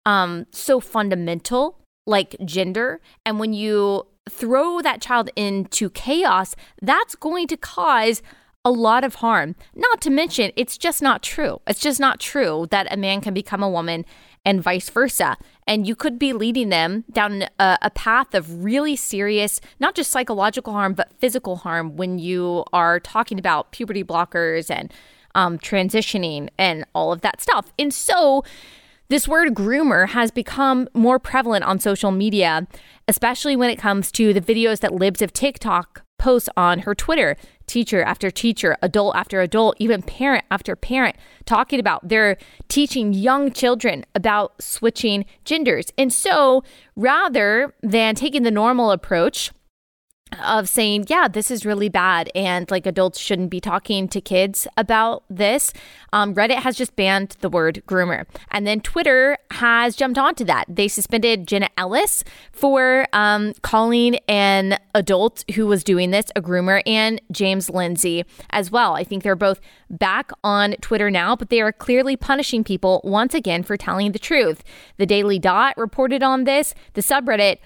[0.08, 3.02] um, so fundamental like gender.
[3.26, 8.24] And when you throw that child into chaos, that's going to cause
[8.63, 9.56] a lot of harm.
[9.76, 11.62] Not to mention, it's just not true.
[11.67, 14.06] It's just not true that a man can become a woman
[14.46, 15.36] and vice versa.
[15.67, 20.10] And you could be leading them down a, a, path of really serious, not just
[20.10, 24.93] psychological harm, but physical harm when you are talking about puberty blockers and
[25.36, 27.74] um, transitioning and all of that stuff.
[27.78, 28.43] And so,
[29.10, 32.67] this word groomer has become more prevalent on social media,
[33.08, 37.38] especially when it comes to the videos that libs of TikTok post on her Twitter.
[37.67, 41.15] Teacher after teacher, adult after adult, even parent after parent,
[41.46, 42.38] talking about they're
[42.70, 45.91] teaching young children about switching genders.
[45.98, 46.63] And so
[46.96, 49.52] rather than taking the normal approach,
[50.43, 54.67] of saying, yeah, this is really bad, and like adults shouldn't be talking to kids
[54.77, 55.73] about this.
[56.13, 58.25] Um, Reddit has just banned the word groomer.
[58.51, 60.65] And then Twitter has jumped onto that.
[60.67, 66.81] They suspended Jenna Ellis for um, calling an adult who was doing this a groomer
[66.85, 68.95] and James Lindsay as well.
[68.95, 69.59] I think they're both
[69.89, 74.19] back on Twitter now, but they are clearly punishing people once again for telling the
[74.19, 74.63] truth.
[74.97, 76.73] The Daily Dot reported on this.
[76.93, 77.57] The subreddit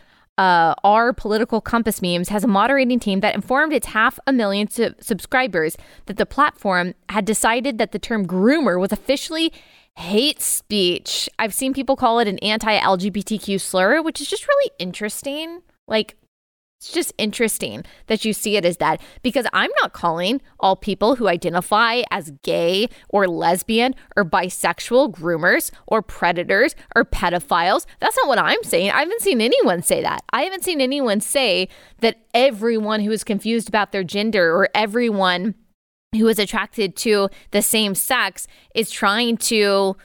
[0.42, 4.68] uh, our political compass memes has a moderating team that informed its half a million
[4.68, 5.78] su- subscribers
[6.08, 9.54] that the platform had decided that the term groomer was officially
[9.98, 11.30] hate speech.
[11.38, 15.62] I've seen people call it an anti LGBTQ slur, which is just really interesting.
[15.88, 16.18] Like,
[16.82, 21.15] it's just interesting that you see it as that because I'm not calling all people
[21.15, 27.86] who identify as gay or lesbian or bisexual groomers or predators or pedophiles.
[28.00, 28.89] That's not what I'm saying.
[28.89, 30.24] I haven't seen anyone say that.
[30.34, 35.54] I haven't seen anyone say that everyone who is confused about their gender or everyone
[36.13, 39.96] who is attracted to the same sex is trying to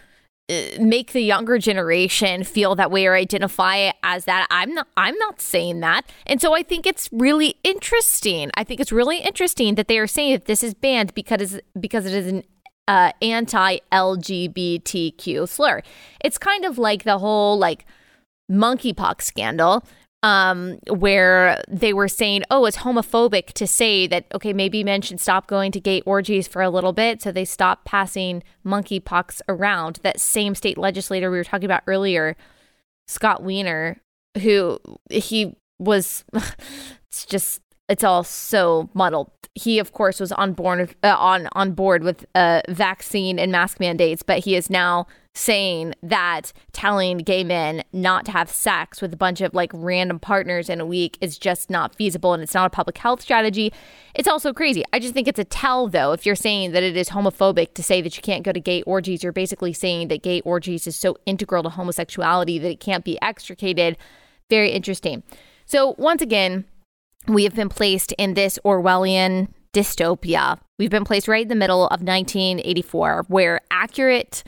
[0.79, 4.47] make the younger generation feel that way or identify as that.
[4.51, 6.03] I'm not i'm not saying that.
[6.25, 8.53] And so i think it's really interesting.
[8.55, 12.07] I think it's really interesting that they are saying that this is banned because because
[12.07, 12.45] it is an
[12.89, 15.83] uh, anti-lgbtq slur.
[16.25, 17.85] It's kind of like the whole like
[18.51, 19.85] monkeypox scandal
[20.27, 25.21] um, where they were saying, oh, it's homophobic to say that, okay, maybe men should
[25.21, 27.23] stop going to gay orgies for a little bit.
[27.23, 30.01] So they stopped passing monkeypox around.
[30.03, 32.35] That same state legislator we were talking about earlier,
[33.07, 34.01] Scott Wiener,
[34.43, 39.31] who he was, it's just, it's all so muddled.
[39.55, 43.79] He, of course, was on board, uh, on, on board with uh, vaccine and mask
[43.79, 45.07] mandates, but he is now
[45.37, 50.19] saying that telling gay men not to have sex with a bunch of like random
[50.19, 53.71] partners in a week is just not feasible and it's not a public health strategy.
[54.15, 54.83] It's also crazy.
[54.95, 56.13] I just think it's a tell though.
[56.13, 58.81] If you're saying that it is homophobic to say that you can't go to gay
[58.83, 63.05] orgies, you're basically saying that gay orgies is so integral to homosexuality that it can't
[63.05, 63.99] be extricated.
[64.49, 65.23] Very interesting.
[65.67, 66.65] So, once again,
[67.29, 70.59] we have been placed in this Orwellian dystopia.
[70.79, 74.43] We've been placed right in the middle of 1984 where accurate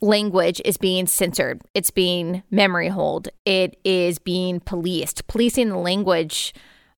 [0.00, 5.26] language is being censored, it's being memory hold, it is being policed.
[5.26, 6.54] Policing the language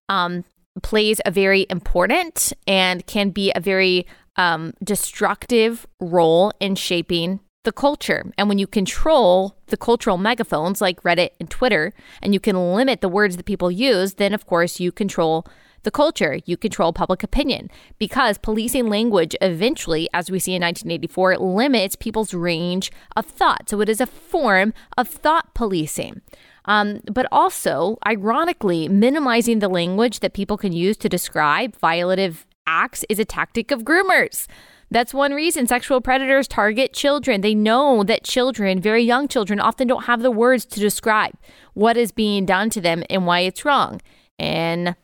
[0.09, 0.43] um,
[0.83, 7.71] plays a very important and can be a very um, destructive role in shaping the
[7.71, 8.31] culture.
[8.37, 13.01] And when you control the cultural megaphones like Reddit and Twitter, and you can limit
[13.01, 15.45] the words that people use, then of course you control
[15.83, 17.69] the culture, you control public opinion.
[17.97, 23.69] Because policing language eventually, as we see in 1984, limits people's range of thought.
[23.69, 26.21] So it is a form of thought policing.
[26.65, 33.03] Um, but also, ironically, minimizing the language that people can use to describe violative acts
[33.09, 34.47] is a tactic of groomers.
[34.91, 37.41] That's one reason sexual predators target children.
[37.41, 41.33] They know that children, very young children, often don't have the words to describe
[41.73, 44.01] what is being done to them and why it's wrong.
[44.37, 44.95] And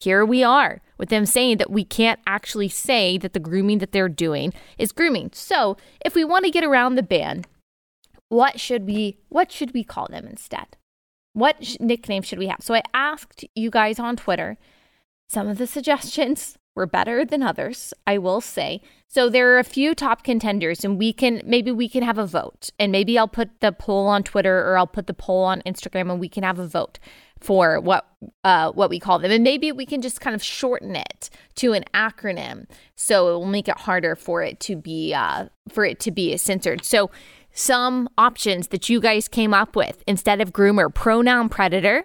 [0.00, 3.92] here we are with them saying that we can't actually say that the grooming that
[3.92, 5.30] they're doing is grooming.
[5.32, 7.44] So, if we want to get around the ban,
[8.28, 10.76] what should we what should we call them instead?
[11.32, 12.60] What sh- nickname should we have?
[12.62, 14.58] So I asked you guys on Twitter.
[15.28, 18.80] Some of the suggestions were better than others, I will say.
[19.08, 22.26] So there are a few top contenders, and we can maybe we can have a
[22.26, 25.62] vote, and maybe I'll put the poll on Twitter or I'll put the poll on
[25.62, 26.98] Instagram, and we can have a vote
[27.40, 28.06] for what
[28.44, 31.72] uh, what we call them, and maybe we can just kind of shorten it to
[31.72, 36.00] an acronym, so it will make it harder for it to be uh, for it
[36.00, 36.84] to be censored.
[36.84, 37.10] So
[37.52, 42.04] some options that you guys came up with instead of groomer, pronoun predator,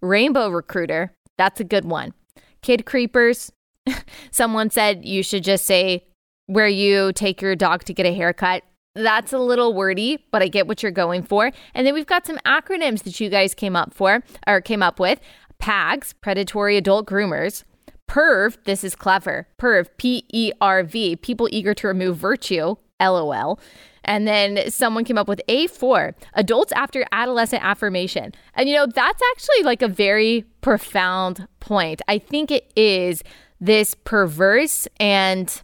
[0.00, 1.14] rainbow recruiter.
[1.38, 2.12] That's a good one.
[2.60, 3.50] Kid creepers.
[4.30, 6.04] Someone said you should just say
[6.46, 8.64] where you take your dog to get a haircut.
[8.94, 11.50] That's a little wordy, but I get what you're going for.
[11.74, 15.00] And then we've got some acronyms that you guys came up for or came up
[15.00, 15.18] with.
[15.58, 17.64] PAGs, predatory adult groomers.
[18.08, 19.48] PERV, this is clever.
[19.58, 23.58] PERV, P E R V, people eager to remove virtue, LOL.
[24.04, 28.32] And then someone came up with A4, adults after adolescent affirmation.
[28.54, 32.02] And you know, that's actually like a very profound point.
[32.08, 33.22] I think it is
[33.60, 35.62] this perverse and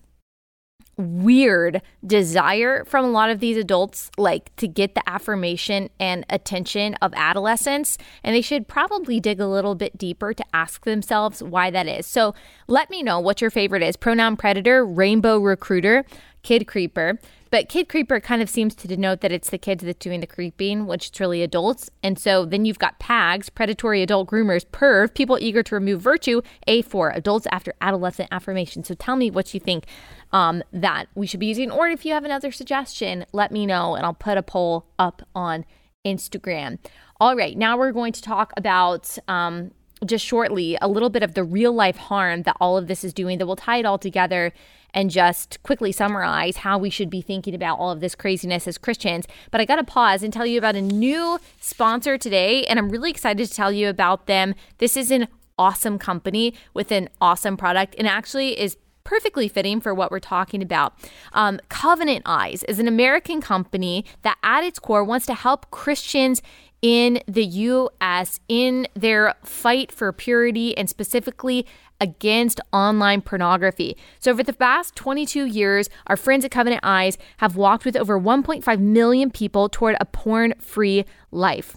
[0.98, 6.94] weird desire from a lot of these adults like to get the affirmation and attention
[6.96, 11.70] of adolescents and they should probably dig a little bit deeper to ask themselves why
[11.70, 12.06] that is.
[12.06, 12.34] So
[12.66, 13.96] let me know what your favorite is.
[13.96, 16.04] Pronoun predator rainbow recruiter
[16.42, 17.18] kid creeper
[17.50, 20.26] but kid creeper kind of seems to denote that it's the kids that's doing the
[20.26, 21.90] creeping, which is really adults.
[22.02, 26.42] And so then you've got PAGs, predatory adult groomers, PERV, people eager to remove virtue,
[26.66, 28.84] A4, adults after adolescent affirmation.
[28.84, 29.86] So tell me what you think
[30.32, 31.70] um, that we should be using.
[31.70, 35.22] Or if you have another suggestion, let me know and I'll put a poll up
[35.34, 35.64] on
[36.06, 36.78] Instagram.
[37.20, 39.72] All right, now we're going to talk about um,
[40.04, 43.12] just shortly a little bit of the real life harm that all of this is
[43.12, 44.52] doing that will tie it all together
[44.94, 48.78] and just quickly summarize how we should be thinking about all of this craziness as
[48.78, 49.26] Christians.
[49.50, 52.88] But I got to pause and tell you about a new sponsor today, and I'm
[52.88, 54.54] really excited to tell you about them.
[54.78, 58.76] This is an awesome company with an awesome product and actually is
[59.08, 60.92] perfectly fitting for what we're talking about.
[61.32, 66.42] Um, Covenant Eyes is an American company that, at its core, wants to help Christians
[66.82, 71.66] in the US in their fight for purity and specifically
[72.00, 73.96] against online pornography.
[74.20, 78.18] So, over the past 22 years, our friends at Covenant Eyes have walked with over
[78.18, 81.76] 1.5 million people toward a porn free life.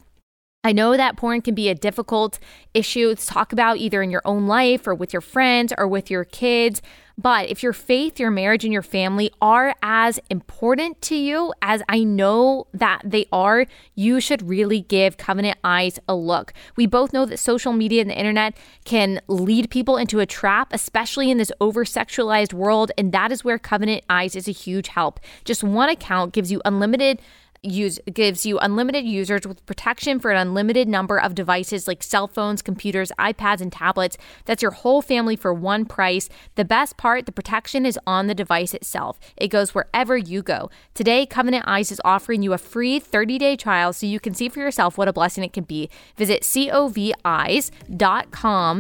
[0.64, 2.38] I know that porn can be a difficult
[2.76, 6.12] issue to talk about either in your own life or with your friends or with
[6.12, 6.84] your kids.
[7.18, 11.82] But if your faith, your marriage, and your family are as important to you as
[11.90, 16.54] I know that they are, you should really give Covenant Eyes a look.
[16.76, 20.70] We both know that social media and the internet can lead people into a trap,
[20.72, 22.92] especially in this over sexualized world.
[23.00, 25.20] And that is where Covenant Eyes is a huge help.
[25.44, 27.20] Just one account gives you unlimited
[27.64, 32.28] use gives you unlimited users with protection for an unlimited number of devices like cell
[32.28, 34.18] phones, computers, iPads, and tablets.
[34.46, 36.28] That's your whole family for one price.
[36.56, 39.20] The best part, the protection is on the device itself.
[39.38, 40.70] It goes wherever you go.
[40.94, 44.60] Today, Covenant Eyes is offering you a free 30-day trial so you can see for
[44.60, 45.90] yourself what a blessing it can be.
[46.18, 47.64] Visit coveyes.com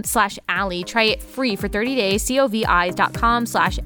[0.03, 0.39] slash.
[0.85, 3.79] Try it free for 30 days, coveyes.com slash.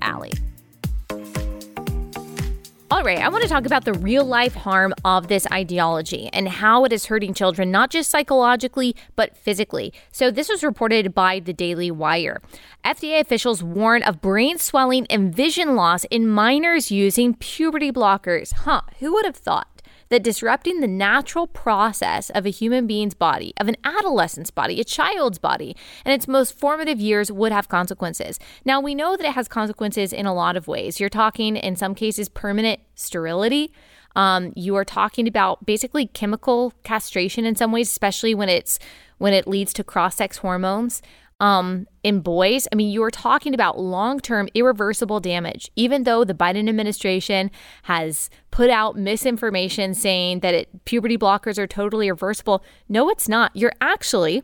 [2.96, 6.48] All right, I want to talk about the real life harm of this ideology and
[6.48, 9.92] how it is hurting children, not just psychologically, but physically.
[10.14, 12.42] So, this was reported by the Daily Wire.
[12.86, 18.54] FDA officials warn of brain swelling and vision loss in minors using puberty blockers.
[18.54, 19.75] Huh, who would have thought?
[20.10, 24.84] That disrupting the natural process of a human being's body, of an adolescent's body, a
[24.84, 28.40] child's body, and its most formative years would have consequences.
[28.64, 31.00] Now, we know that it has consequences in a lot of ways.
[31.00, 33.72] You're talking, in some cases, permanent sterility.
[34.16, 38.80] Um, you are talking about basically chemical castration in some ways, especially when it's
[39.18, 41.02] when it leads to cross-sex hormones
[41.46, 42.68] um, in boys.
[42.72, 45.70] I mean, you are talking about long term irreversible damage.
[45.76, 47.52] Even though the Biden administration
[47.84, 53.52] has put out misinformation saying that it, puberty blockers are totally reversible, no, it's not.
[53.56, 54.42] You're actually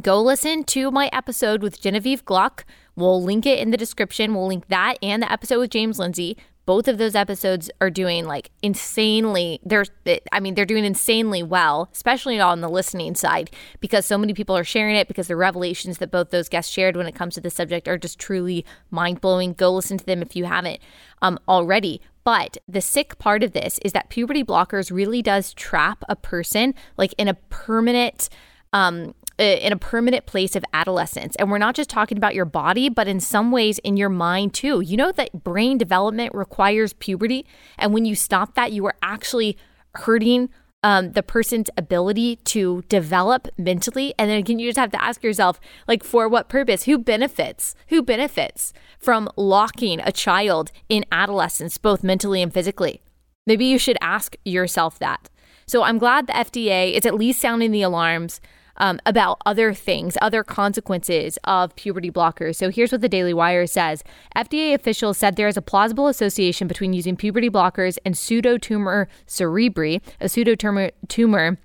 [0.00, 2.64] go listen to my episode with Genevieve Gluck.
[2.94, 4.32] We'll link it in the description.
[4.32, 6.36] We'll link that and the episode with James Lindsay
[6.70, 9.86] both of those episodes are doing like insanely they're
[10.30, 13.50] i mean they're doing insanely well especially on the listening side
[13.80, 16.96] because so many people are sharing it because the revelations that both those guests shared
[16.96, 19.54] when it comes to the subject are just truly mind-blowing.
[19.54, 20.78] Go listen to them if you haven't
[21.22, 22.00] um, already.
[22.22, 26.74] But the sick part of this is that puberty blockers really does trap a person
[26.96, 28.28] like in a permanent
[28.72, 31.36] um, in a permanent place of adolescence.
[31.36, 34.54] And we're not just talking about your body, but in some ways in your mind
[34.54, 34.80] too.
[34.80, 37.46] You know that brain development requires puberty.
[37.78, 39.56] And when you stop that, you are actually
[39.94, 40.50] hurting
[40.82, 44.14] um, the person's ability to develop mentally.
[44.18, 46.84] And then again, you just have to ask yourself, like, for what purpose?
[46.84, 47.74] Who benefits?
[47.88, 53.02] Who benefits from locking a child in adolescence, both mentally and physically?
[53.46, 55.28] Maybe you should ask yourself that.
[55.66, 58.40] So I'm glad the FDA is at least sounding the alarms
[58.80, 62.56] um, about other things, other consequences of puberty blockers.
[62.56, 64.02] So here's what the Daily Wire says
[64.34, 70.00] FDA officials said there is a plausible association between using puberty blockers and pseudotumor cerebri,
[70.20, 71.58] a pseudotumor tumor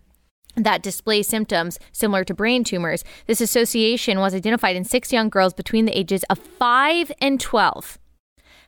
[0.57, 3.03] that display symptoms similar to brain tumors.
[3.27, 7.97] This association was identified in six young girls between the ages of 5 and 12.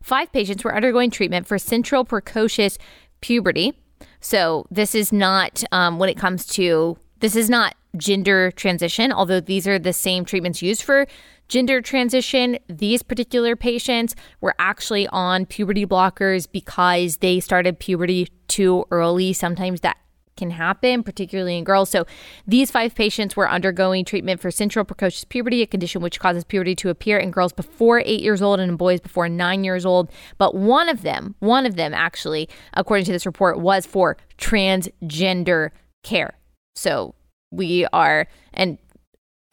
[0.01, 2.77] Five patients were undergoing treatment for central precocious
[3.21, 3.73] puberty.
[4.19, 9.39] So, this is not, um, when it comes to, this is not gender transition, although
[9.39, 11.07] these are the same treatments used for
[11.47, 12.57] gender transition.
[12.67, 19.33] These particular patients were actually on puberty blockers because they started puberty too early.
[19.33, 19.97] Sometimes that
[20.37, 21.89] can happen, particularly in girls.
[21.89, 22.05] So
[22.45, 26.75] these five patients were undergoing treatment for central precocious puberty, a condition which causes puberty
[26.75, 30.09] to appear in girls before eight years old and in boys before nine years old.
[30.37, 35.71] But one of them, one of them actually, according to this report, was for transgender
[36.03, 36.37] care.
[36.75, 37.15] So
[37.51, 38.77] we are and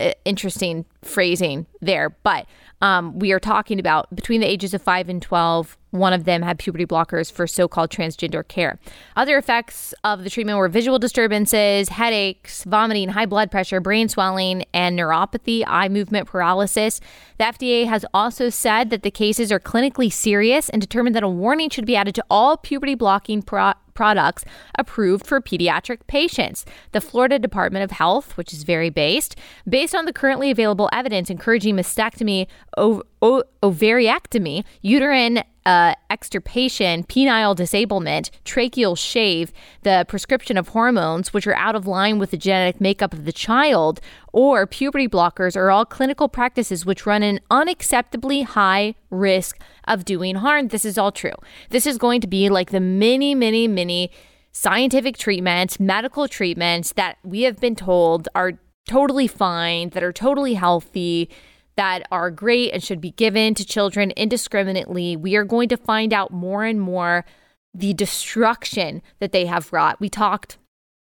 [0.01, 2.47] uh, interesting phrasing there but
[2.80, 6.42] um, we are talking about between the ages of 5 and 12 one of them
[6.42, 8.80] had puberty blockers for so-called transgender care.
[9.14, 14.64] Other effects of the treatment were visual disturbances headaches vomiting high blood pressure brain swelling
[14.74, 17.01] and neuropathy eye movement paralysis.
[17.38, 21.28] The fda has also said that the cases are clinically serious and determined that a
[21.28, 24.45] warning should be added to all puberty blocking pro- products
[24.78, 26.64] approved for pediatric patients.
[26.92, 29.36] The Florida Department of Health, which is very based,
[29.68, 37.57] based on the currently available evidence encouraging mastectomy, ov- o- ovariectomy, uterine uh, extirpation, penile
[37.57, 39.51] disablement, tracheal shave,
[39.83, 43.33] the prescription of hormones, which are out of line with the genetic makeup of the
[43.33, 43.99] child,
[44.33, 49.59] or puberty blockers are all clinical practices which run an unacceptably high risk
[49.89, 50.68] of doing harm.
[50.68, 51.39] This is all true.
[51.70, 54.11] This is going to be like the many, many, many
[54.53, 58.53] scientific treatments, medical treatments that we have been told are
[58.87, 61.31] totally fine, that are totally healthy
[61.77, 66.12] that are great and should be given to children indiscriminately, we are going to find
[66.12, 67.25] out more and more
[67.72, 70.01] the destruction that they have wrought.
[70.01, 70.59] We talked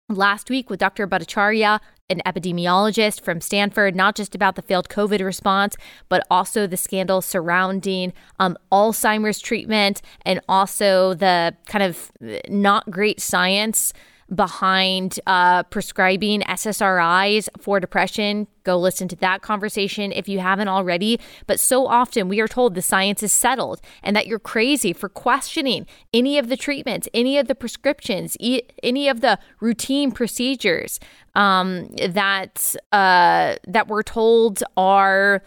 [0.08, 1.06] last week with Dr.
[1.06, 1.80] Bhattacharya,
[2.10, 5.76] an epidemiologist from Stanford, not just about the failed COVID response,
[6.08, 12.10] but also the scandal surrounding um, Alzheimer's treatment and also the kind of
[12.48, 13.92] not great science
[14.34, 18.46] behind uh, prescribing SSRIs for depression.
[18.62, 21.18] Go listen to that conversation if you haven't already.
[21.46, 25.08] But so often we are told the science is settled and that you're crazy for
[25.08, 31.00] questioning any of the treatments, any of the prescriptions, e- any of the routine procedures
[31.34, 35.42] um, that uh, that we're told are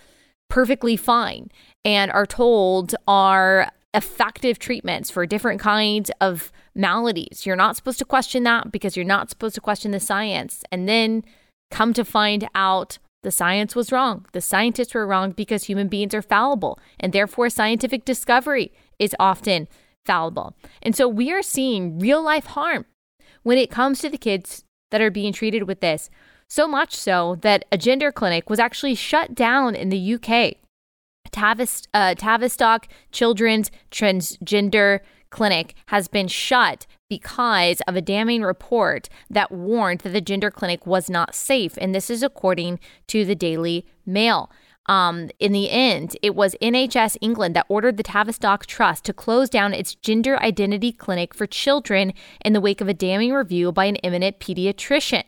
[0.49, 1.49] perfectly fine
[1.85, 7.45] and are told are effective treatments for different kinds of maladies.
[7.45, 10.63] You're not supposed to question that because you're not supposed to question the science.
[10.71, 11.23] And then
[11.69, 14.25] come to find out the science was wrong.
[14.31, 16.79] The scientists were wrong because human beings are fallible.
[16.99, 19.67] And therefore, scientific discovery is often
[20.05, 20.55] fallible.
[20.81, 22.85] And so we are seeing real life harm
[23.43, 26.09] when it comes to the kids that are being treated with this.
[26.49, 30.55] So much so that a gender clinic was actually shut down in the UK.
[31.31, 39.51] Tavist, uh, Tavistock Children's Transgender Clinic has been shut because of a damning report that
[39.51, 41.77] warned that the gender clinic was not safe.
[41.79, 44.51] And this is according to the Daily Mail.
[44.87, 49.49] Um, in the end, it was NHS England that ordered the Tavistock Trust to close
[49.49, 52.13] down its gender identity clinic for children
[52.43, 55.23] in the wake of a damning review by an eminent pediatrician.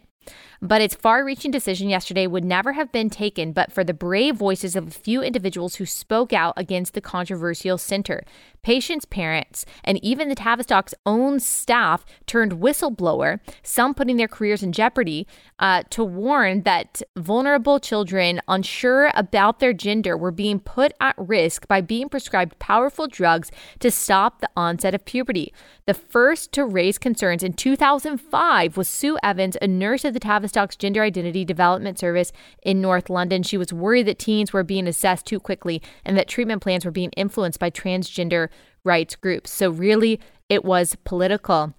[0.63, 4.37] But its far reaching decision yesterday would never have been taken but for the brave
[4.37, 8.23] voices of a few individuals who spoke out against the controversial center.
[8.61, 14.71] Patients, parents, and even the Tavistock's own staff turned whistleblower, some putting their careers in
[14.71, 15.27] jeopardy,
[15.59, 21.67] uh, to warn that vulnerable children unsure about their gender were being put at risk
[21.67, 25.51] by being prescribed powerful drugs to stop the onset of puberty.
[25.87, 30.21] The first to raise concerns in 2005 was Sue Evans, a nurse at the
[30.53, 32.31] Tavistock's Gender Identity Development Service
[32.61, 33.43] in North London.
[33.43, 36.91] She was worried that teens were being assessed too quickly and that treatment plans were
[36.91, 38.49] being influenced by transgender
[38.83, 39.51] rights groups.
[39.51, 41.73] So, really, it was political.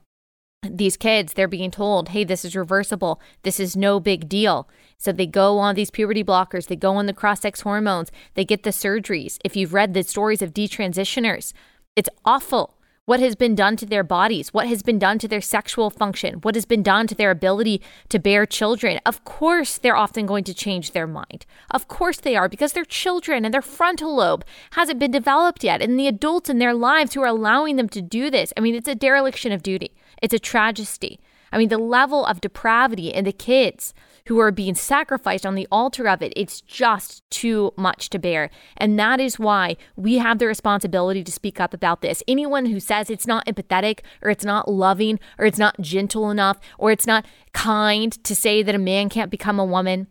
[0.68, 3.20] These kids, they're being told, hey, this is reversible.
[3.42, 4.68] This is no big deal.
[4.96, 8.46] So they go on these puberty blockers, they go on the cross sex hormones, they
[8.46, 9.38] get the surgeries.
[9.44, 11.52] If you've read the stories of detransitioners,
[11.94, 15.40] it's awful what has been done to their bodies, what has been done to their
[15.40, 18.98] sexual function, what has been done to their ability to bear children.
[19.04, 21.44] Of course, they're often going to change their mind.
[21.70, 25.82] Of course, they are because they're children and their frontal lobe hasn't been developed yet.
[25.82, 28.74] And the adults in their lives who are allowing them to do this, I mean,
[28.74, 31.20] it's a dereliction of duty, it's a tragedy.
[31.52, 33.94] I mean, the level of depravity in the kids
[34.26, 38.50] who are being sacrificed on the altar of it, it's just too much to bear.
[38.76, 42.22] And that is why we have the responsibility to speak up about this.
[42.26, 46.58] Anyone who says it's not empathetic or it's not loving or it's not gentle enough
[46.78, 50.06] or it's not kind to say that a man can't become a woman,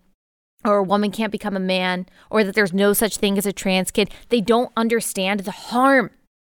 [0.64, 3.52] or a woman can't become a man, or that there's no such thing as a
[3.52, 6.10] trans kid, they don't understand the harm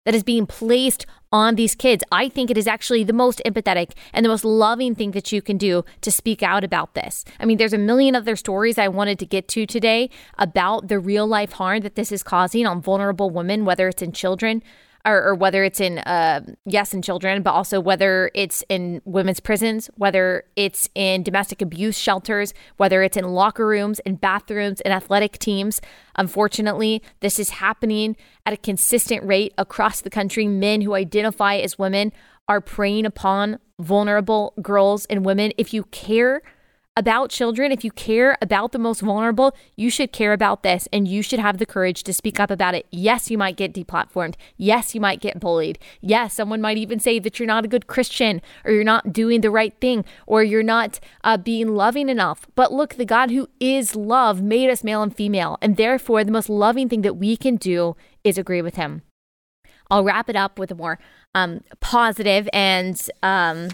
[0.06, 2.02] that is being placed on these kids.
[2.12, 5.42] I think it is actually the most empathetic and the most loving thing that you
[5.42, 7.24] can do to speak out about this.
[7.40, 11.00] I mean, there's a million other stories I wanted to get to today about the
[11.00, 14.62] real life harm that this is causing on vulnerable women, whether it's in children,
[15.06, 19.40] or, or whether it's in uh, yes in children but also whether it's in women's
[19.40, 24.92] prisons whether it's in domestic abuse shelters whether it's in locker rooms and bathrooms and
[24.92, 25.80] athletic teams.
[26.16, 30.46] Unfortunately this is happening at a consistent rate across the country.
[30.46, 32.12] Men who identify as women
[32.48, 35.52] are preying upon vulnerable girls and women.
[35.58, 36.42] If you care
[36.96, 41.06] about children, if you care about the most vulnerable, you should care about this and
[41.06, 42.86] you should have the courage to speak up about it.
[42.90, 44.34] Yes, you might get deplatformed.
[44.56, 45.78] Yes, you might get bullied.
[46.00, 49.42] Yes, someone might even say that you're not a good Christian or you're not doing
[49.42, 52.46] the right thing or you're not uh, being loving enough.
[52.54, 55.58] But look, the God who is love made us male and female.
[55.60, 57.94] And therefore, the most loving thing that we can do
[58.24, 59.02] is agree with him.
[59.90, 60.98] I'll wrap it up with a more
[61.34, 63.68] um, positive and um,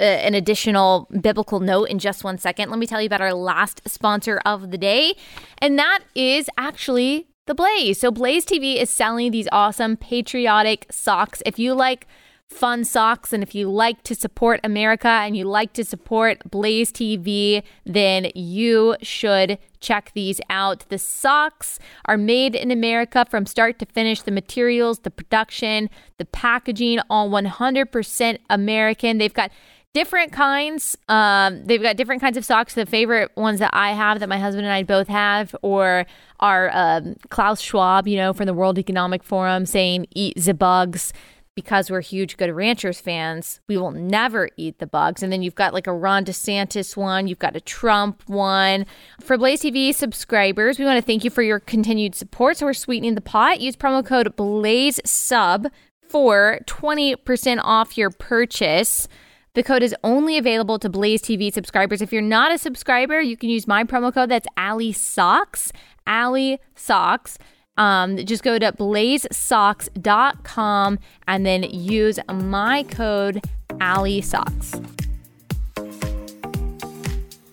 [0.00, 2.70] Uh, an additional biblical note in just one second.
[2.70, 5.14] Let me tell you about our last sponsor of the day,
[5.58, 8.00] and that is actually the Blaze.
[8.00, 11.42] So, Blaze TV is selling these awesome patriotic socks.
[11.46, 12.06] If you like
[12.48, 16.92] fun socks and if you like to support America and you like to support Blaze
[16.92, 20.84] TV, then you should check these out.
[20.88, 24.22] The socks are made in America from start to finish.
[24.22, 29.18] The materials, the production, the packaging, all 100% American.
[29.18, 29.50] They've got
[29.94, 30.98] different kinds.
[31.08, 32.74] Um, they've got different kinds of socks.
[32.74, 36.04] The favorite ones that I have, that my husband and I both have, or
[36.40, 41.12] are um, Klaus Schwab, you know, from the World Economic Forum, saying "Eat the bugs."
[41.56, 45.22] Because we're huge Good Ranchers fans, we will never eat the bugs.
[45.22, 48.86] And then you've got like a Ron DeSantis one, you've got a Trump one.
[49.20, 52.56] For Blaze TV subscribers, we want to thank you for your continued support.
[52.56, 53.60] So we're sweetening the pot.
[53.60, 55.68] Use promo code Blaze Sub
[56.08, 59.06] for 20% off your purchase.
[59.54, 62.02] The code is only available to Blaze TV subscribers.
[62.02, 64.28] If you're not a subscriber, you can use my promo code.
[64.28, 65.70] That's Allie Socks.
[66.08, 67.38] Allie Socks.
[67.76, 70.98] Um, just go to blazesocks.com
[71.28, 73.44] and then use my code
[73.80, 74.74] Allie Socks.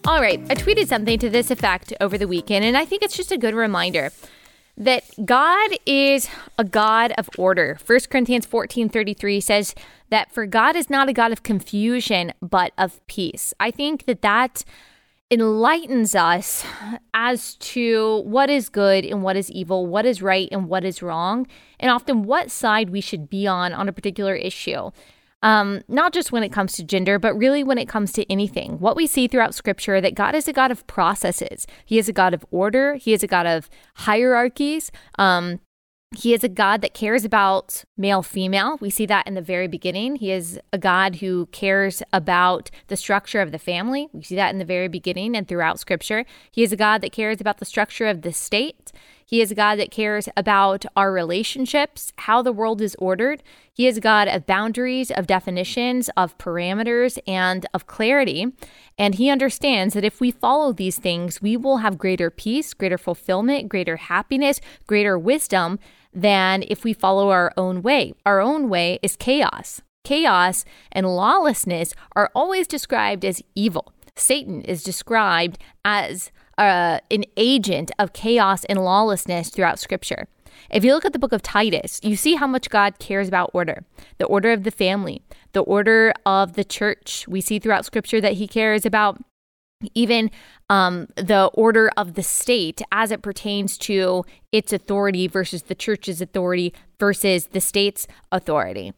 [0.06, 3.16] All right, I tweeted something to this effect over the weekend, and I think it's
[3.16, 4.10] just a good reminder
[4.82, 6.28] that God is
[6.58, 7.78] a God of order.
[7.86, 9.76] 1 Corinthians 14 33 says
[10.10, 13.54] that for God is not a God of confusion, but of peace.
[13.60, 14.66] I think that that
[15.30, 16.66] enlightens us
[17.14, 21.04] as to what is good and what is evil, what is right and what is
[21.04, 21.46] wrong,
[21.80, 24.90] and often what side we should be on on a particular issue.
[25.44, 28.80] Um, not just when it comes to gender, but really when it comes to anything.
[28.80, 31.66] What we see throughout scripture that God is a God of processes.
[31.86, 32.96] He is a God of order.
[32.96, 34.92] He is a God of hierarchies.
[35.18, 35.60] Um,
[36.14, 38.78] he is a God that cares about male female.
[38.82, 40.18] We see that in the very beginning.
[40.18, 44.10] He is a God who cares about the structure of the family.
[44.12, 46.26] We see that in the very beginning and throughout scripture.
[46.52, 48.92] He is a God that cares about the structure of the state.
[49.26, 53.42] He is a God that cares about our relationships, how the world is ordered.
[53.82, 58.46] He is God of boundaries, of definitions, of parameters, and of clarity.
[58.96, 63.00] And He understands that if we follow these things, we will have greater peace, greater
[63.00, 65.80] fulfillment, greater happiness, greater wisdom
[66.14, 68.14] than if we follow our own way.
[68.24, 69.82] Our own way is chaos.
[70.04, 73.94] Chaos and lawlessness are always described as evil.
[74.16, 80.28] Satan is described as uh, an agent of chaos and lawlessness throughout Scripture.
[80.70, 83.52] If you look at the book of Titus, you see how much God cares about
[83.54, 83.84] order
[84.18, 85.22] the order of the family,
[85.54, 87.28] the order of the church.
[87.28, 89.22] We see throughout Scripture that He cares about
[89.94, 90.30] even
[90.70, 96.22] um, the order of the state as it pertains to its authority versus the church's
[96.22, 98.94] authority versus the state's authority.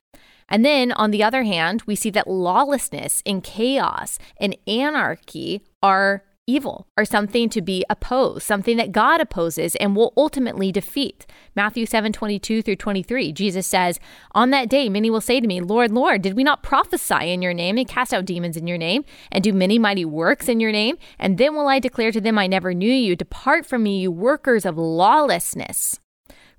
[0.49, 6.23] And then on the other hand, we see that lawlessness and chaos and anarchy are
[6.45, 11.25] evil are something to be opposed, something that God opposes and will ultimately defeat.
[11.55, 13.99] Matthew 7 22 through 23, Jesus says,
[14.33, 17.41] On that day, many will say to me, Lord, Lord, did we not prophesy in
[17.41, 20.59] your name and cast out demons in your name and do many mighty works in
[20.59, 20.97] your name?
[21.19, 23.15] And then will I declare to them, I never knew you.
[23.15, 25.99] Depart from me, you workers of lawlessness.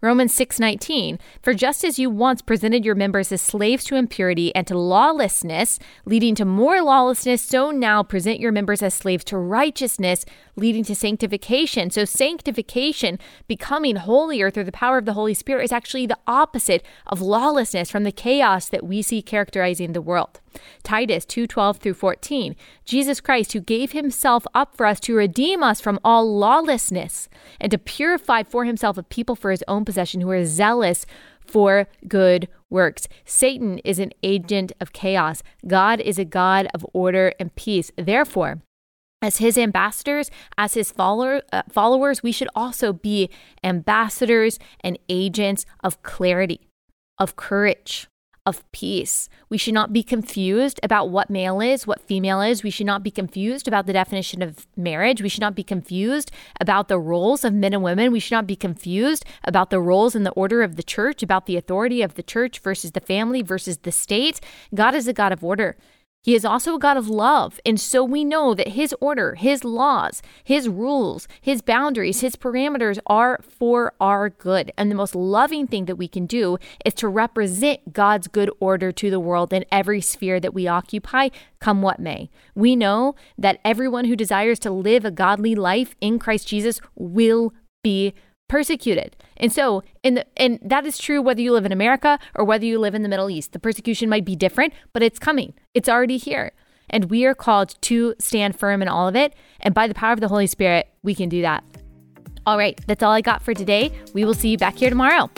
[0.04, 4.66] Romans 6:19 For just as you once presented your members as slaves to impurity and
[4.66, 10.26] to lawlessness leading to more lawlessness so now present your members as slaves to righteousness
[10.56, 11.88] leading to sanctification.
[11.88, 16.84] So sanctification becoming holier through the power of the Holy Spirit is actually the opposite
[17.06, 20.40] of lawlessness from the chaos that we see characterizing the world
[20.82, 22.56] Titus 2:12 through 14.
[22.84, 27.28] Jesus Christ who gave himself up for us to redeem us from all lawlessness
[27.60, 31.06] and to purify for himself a people for his own possession who are zealous
[31.46, 33.08] for good works.
[33.24, 35.42] Satan is an agent of chaos.
[35.66, 37.90] God is a God of order and peace.
[37.96, 38.62] Therefore,
[39.22, 43.30] as his ambassadors, as his uh, followers, we should also be
[43.62, 46.60] ambassadors and agents of clarity,
[47.18, 48.06] of courage,
[48.46, 49.28] of peace.
[49.48, 52.62] We should not be confused about what male is, what female is.
[52.62, 55.22] We should not be confused about the definition of marriage.
[55.22, 56.30] We should not be confused
[56.60, 58.12] about the roles of men and women.
[58.12, 61.46] We should not be confused about the roles in the order of the church, about
[61.46, 64.40] the authority of the church versus the family versus the state.
[64.74, 65.76] God is a God of order.
[66.24, 67.60] He is also a God of love.
[67.66, 72.98] And so we know that His order, His laws, His rules, His boundaries, His parameters
[73.06, 74.72] are for our good.
[74.78, 78.90] And the most loving thing that we can do is to represent God's good order
[78.90, 81.28] to the world in every sphere that we occupy,
[81.60, 82.30] come what may.
[82.54, 87.52] We know that everyone who desires to live a godly life in Christ Jesus will
[87.82, 88.14] be
[88.48, 89.16] persecuted.
[89.36, 92.64] And so, in the, and that is true whether you live in America or whether
[92.64, 93.52] you live in the Middle East.
[93.52, 95.54] The persecution might be different, but it's coming.
[95.74, 96.52] It's already here.
[96.90, 99.34] And we are called to stand firm in all of it.
[99.60, 101.64] And by the power of the Holy Spirit, we can do that.
[102.46, 103.90] All right, that's all I got for today.
[104.12, 105.30] We will see you back here tomorrow.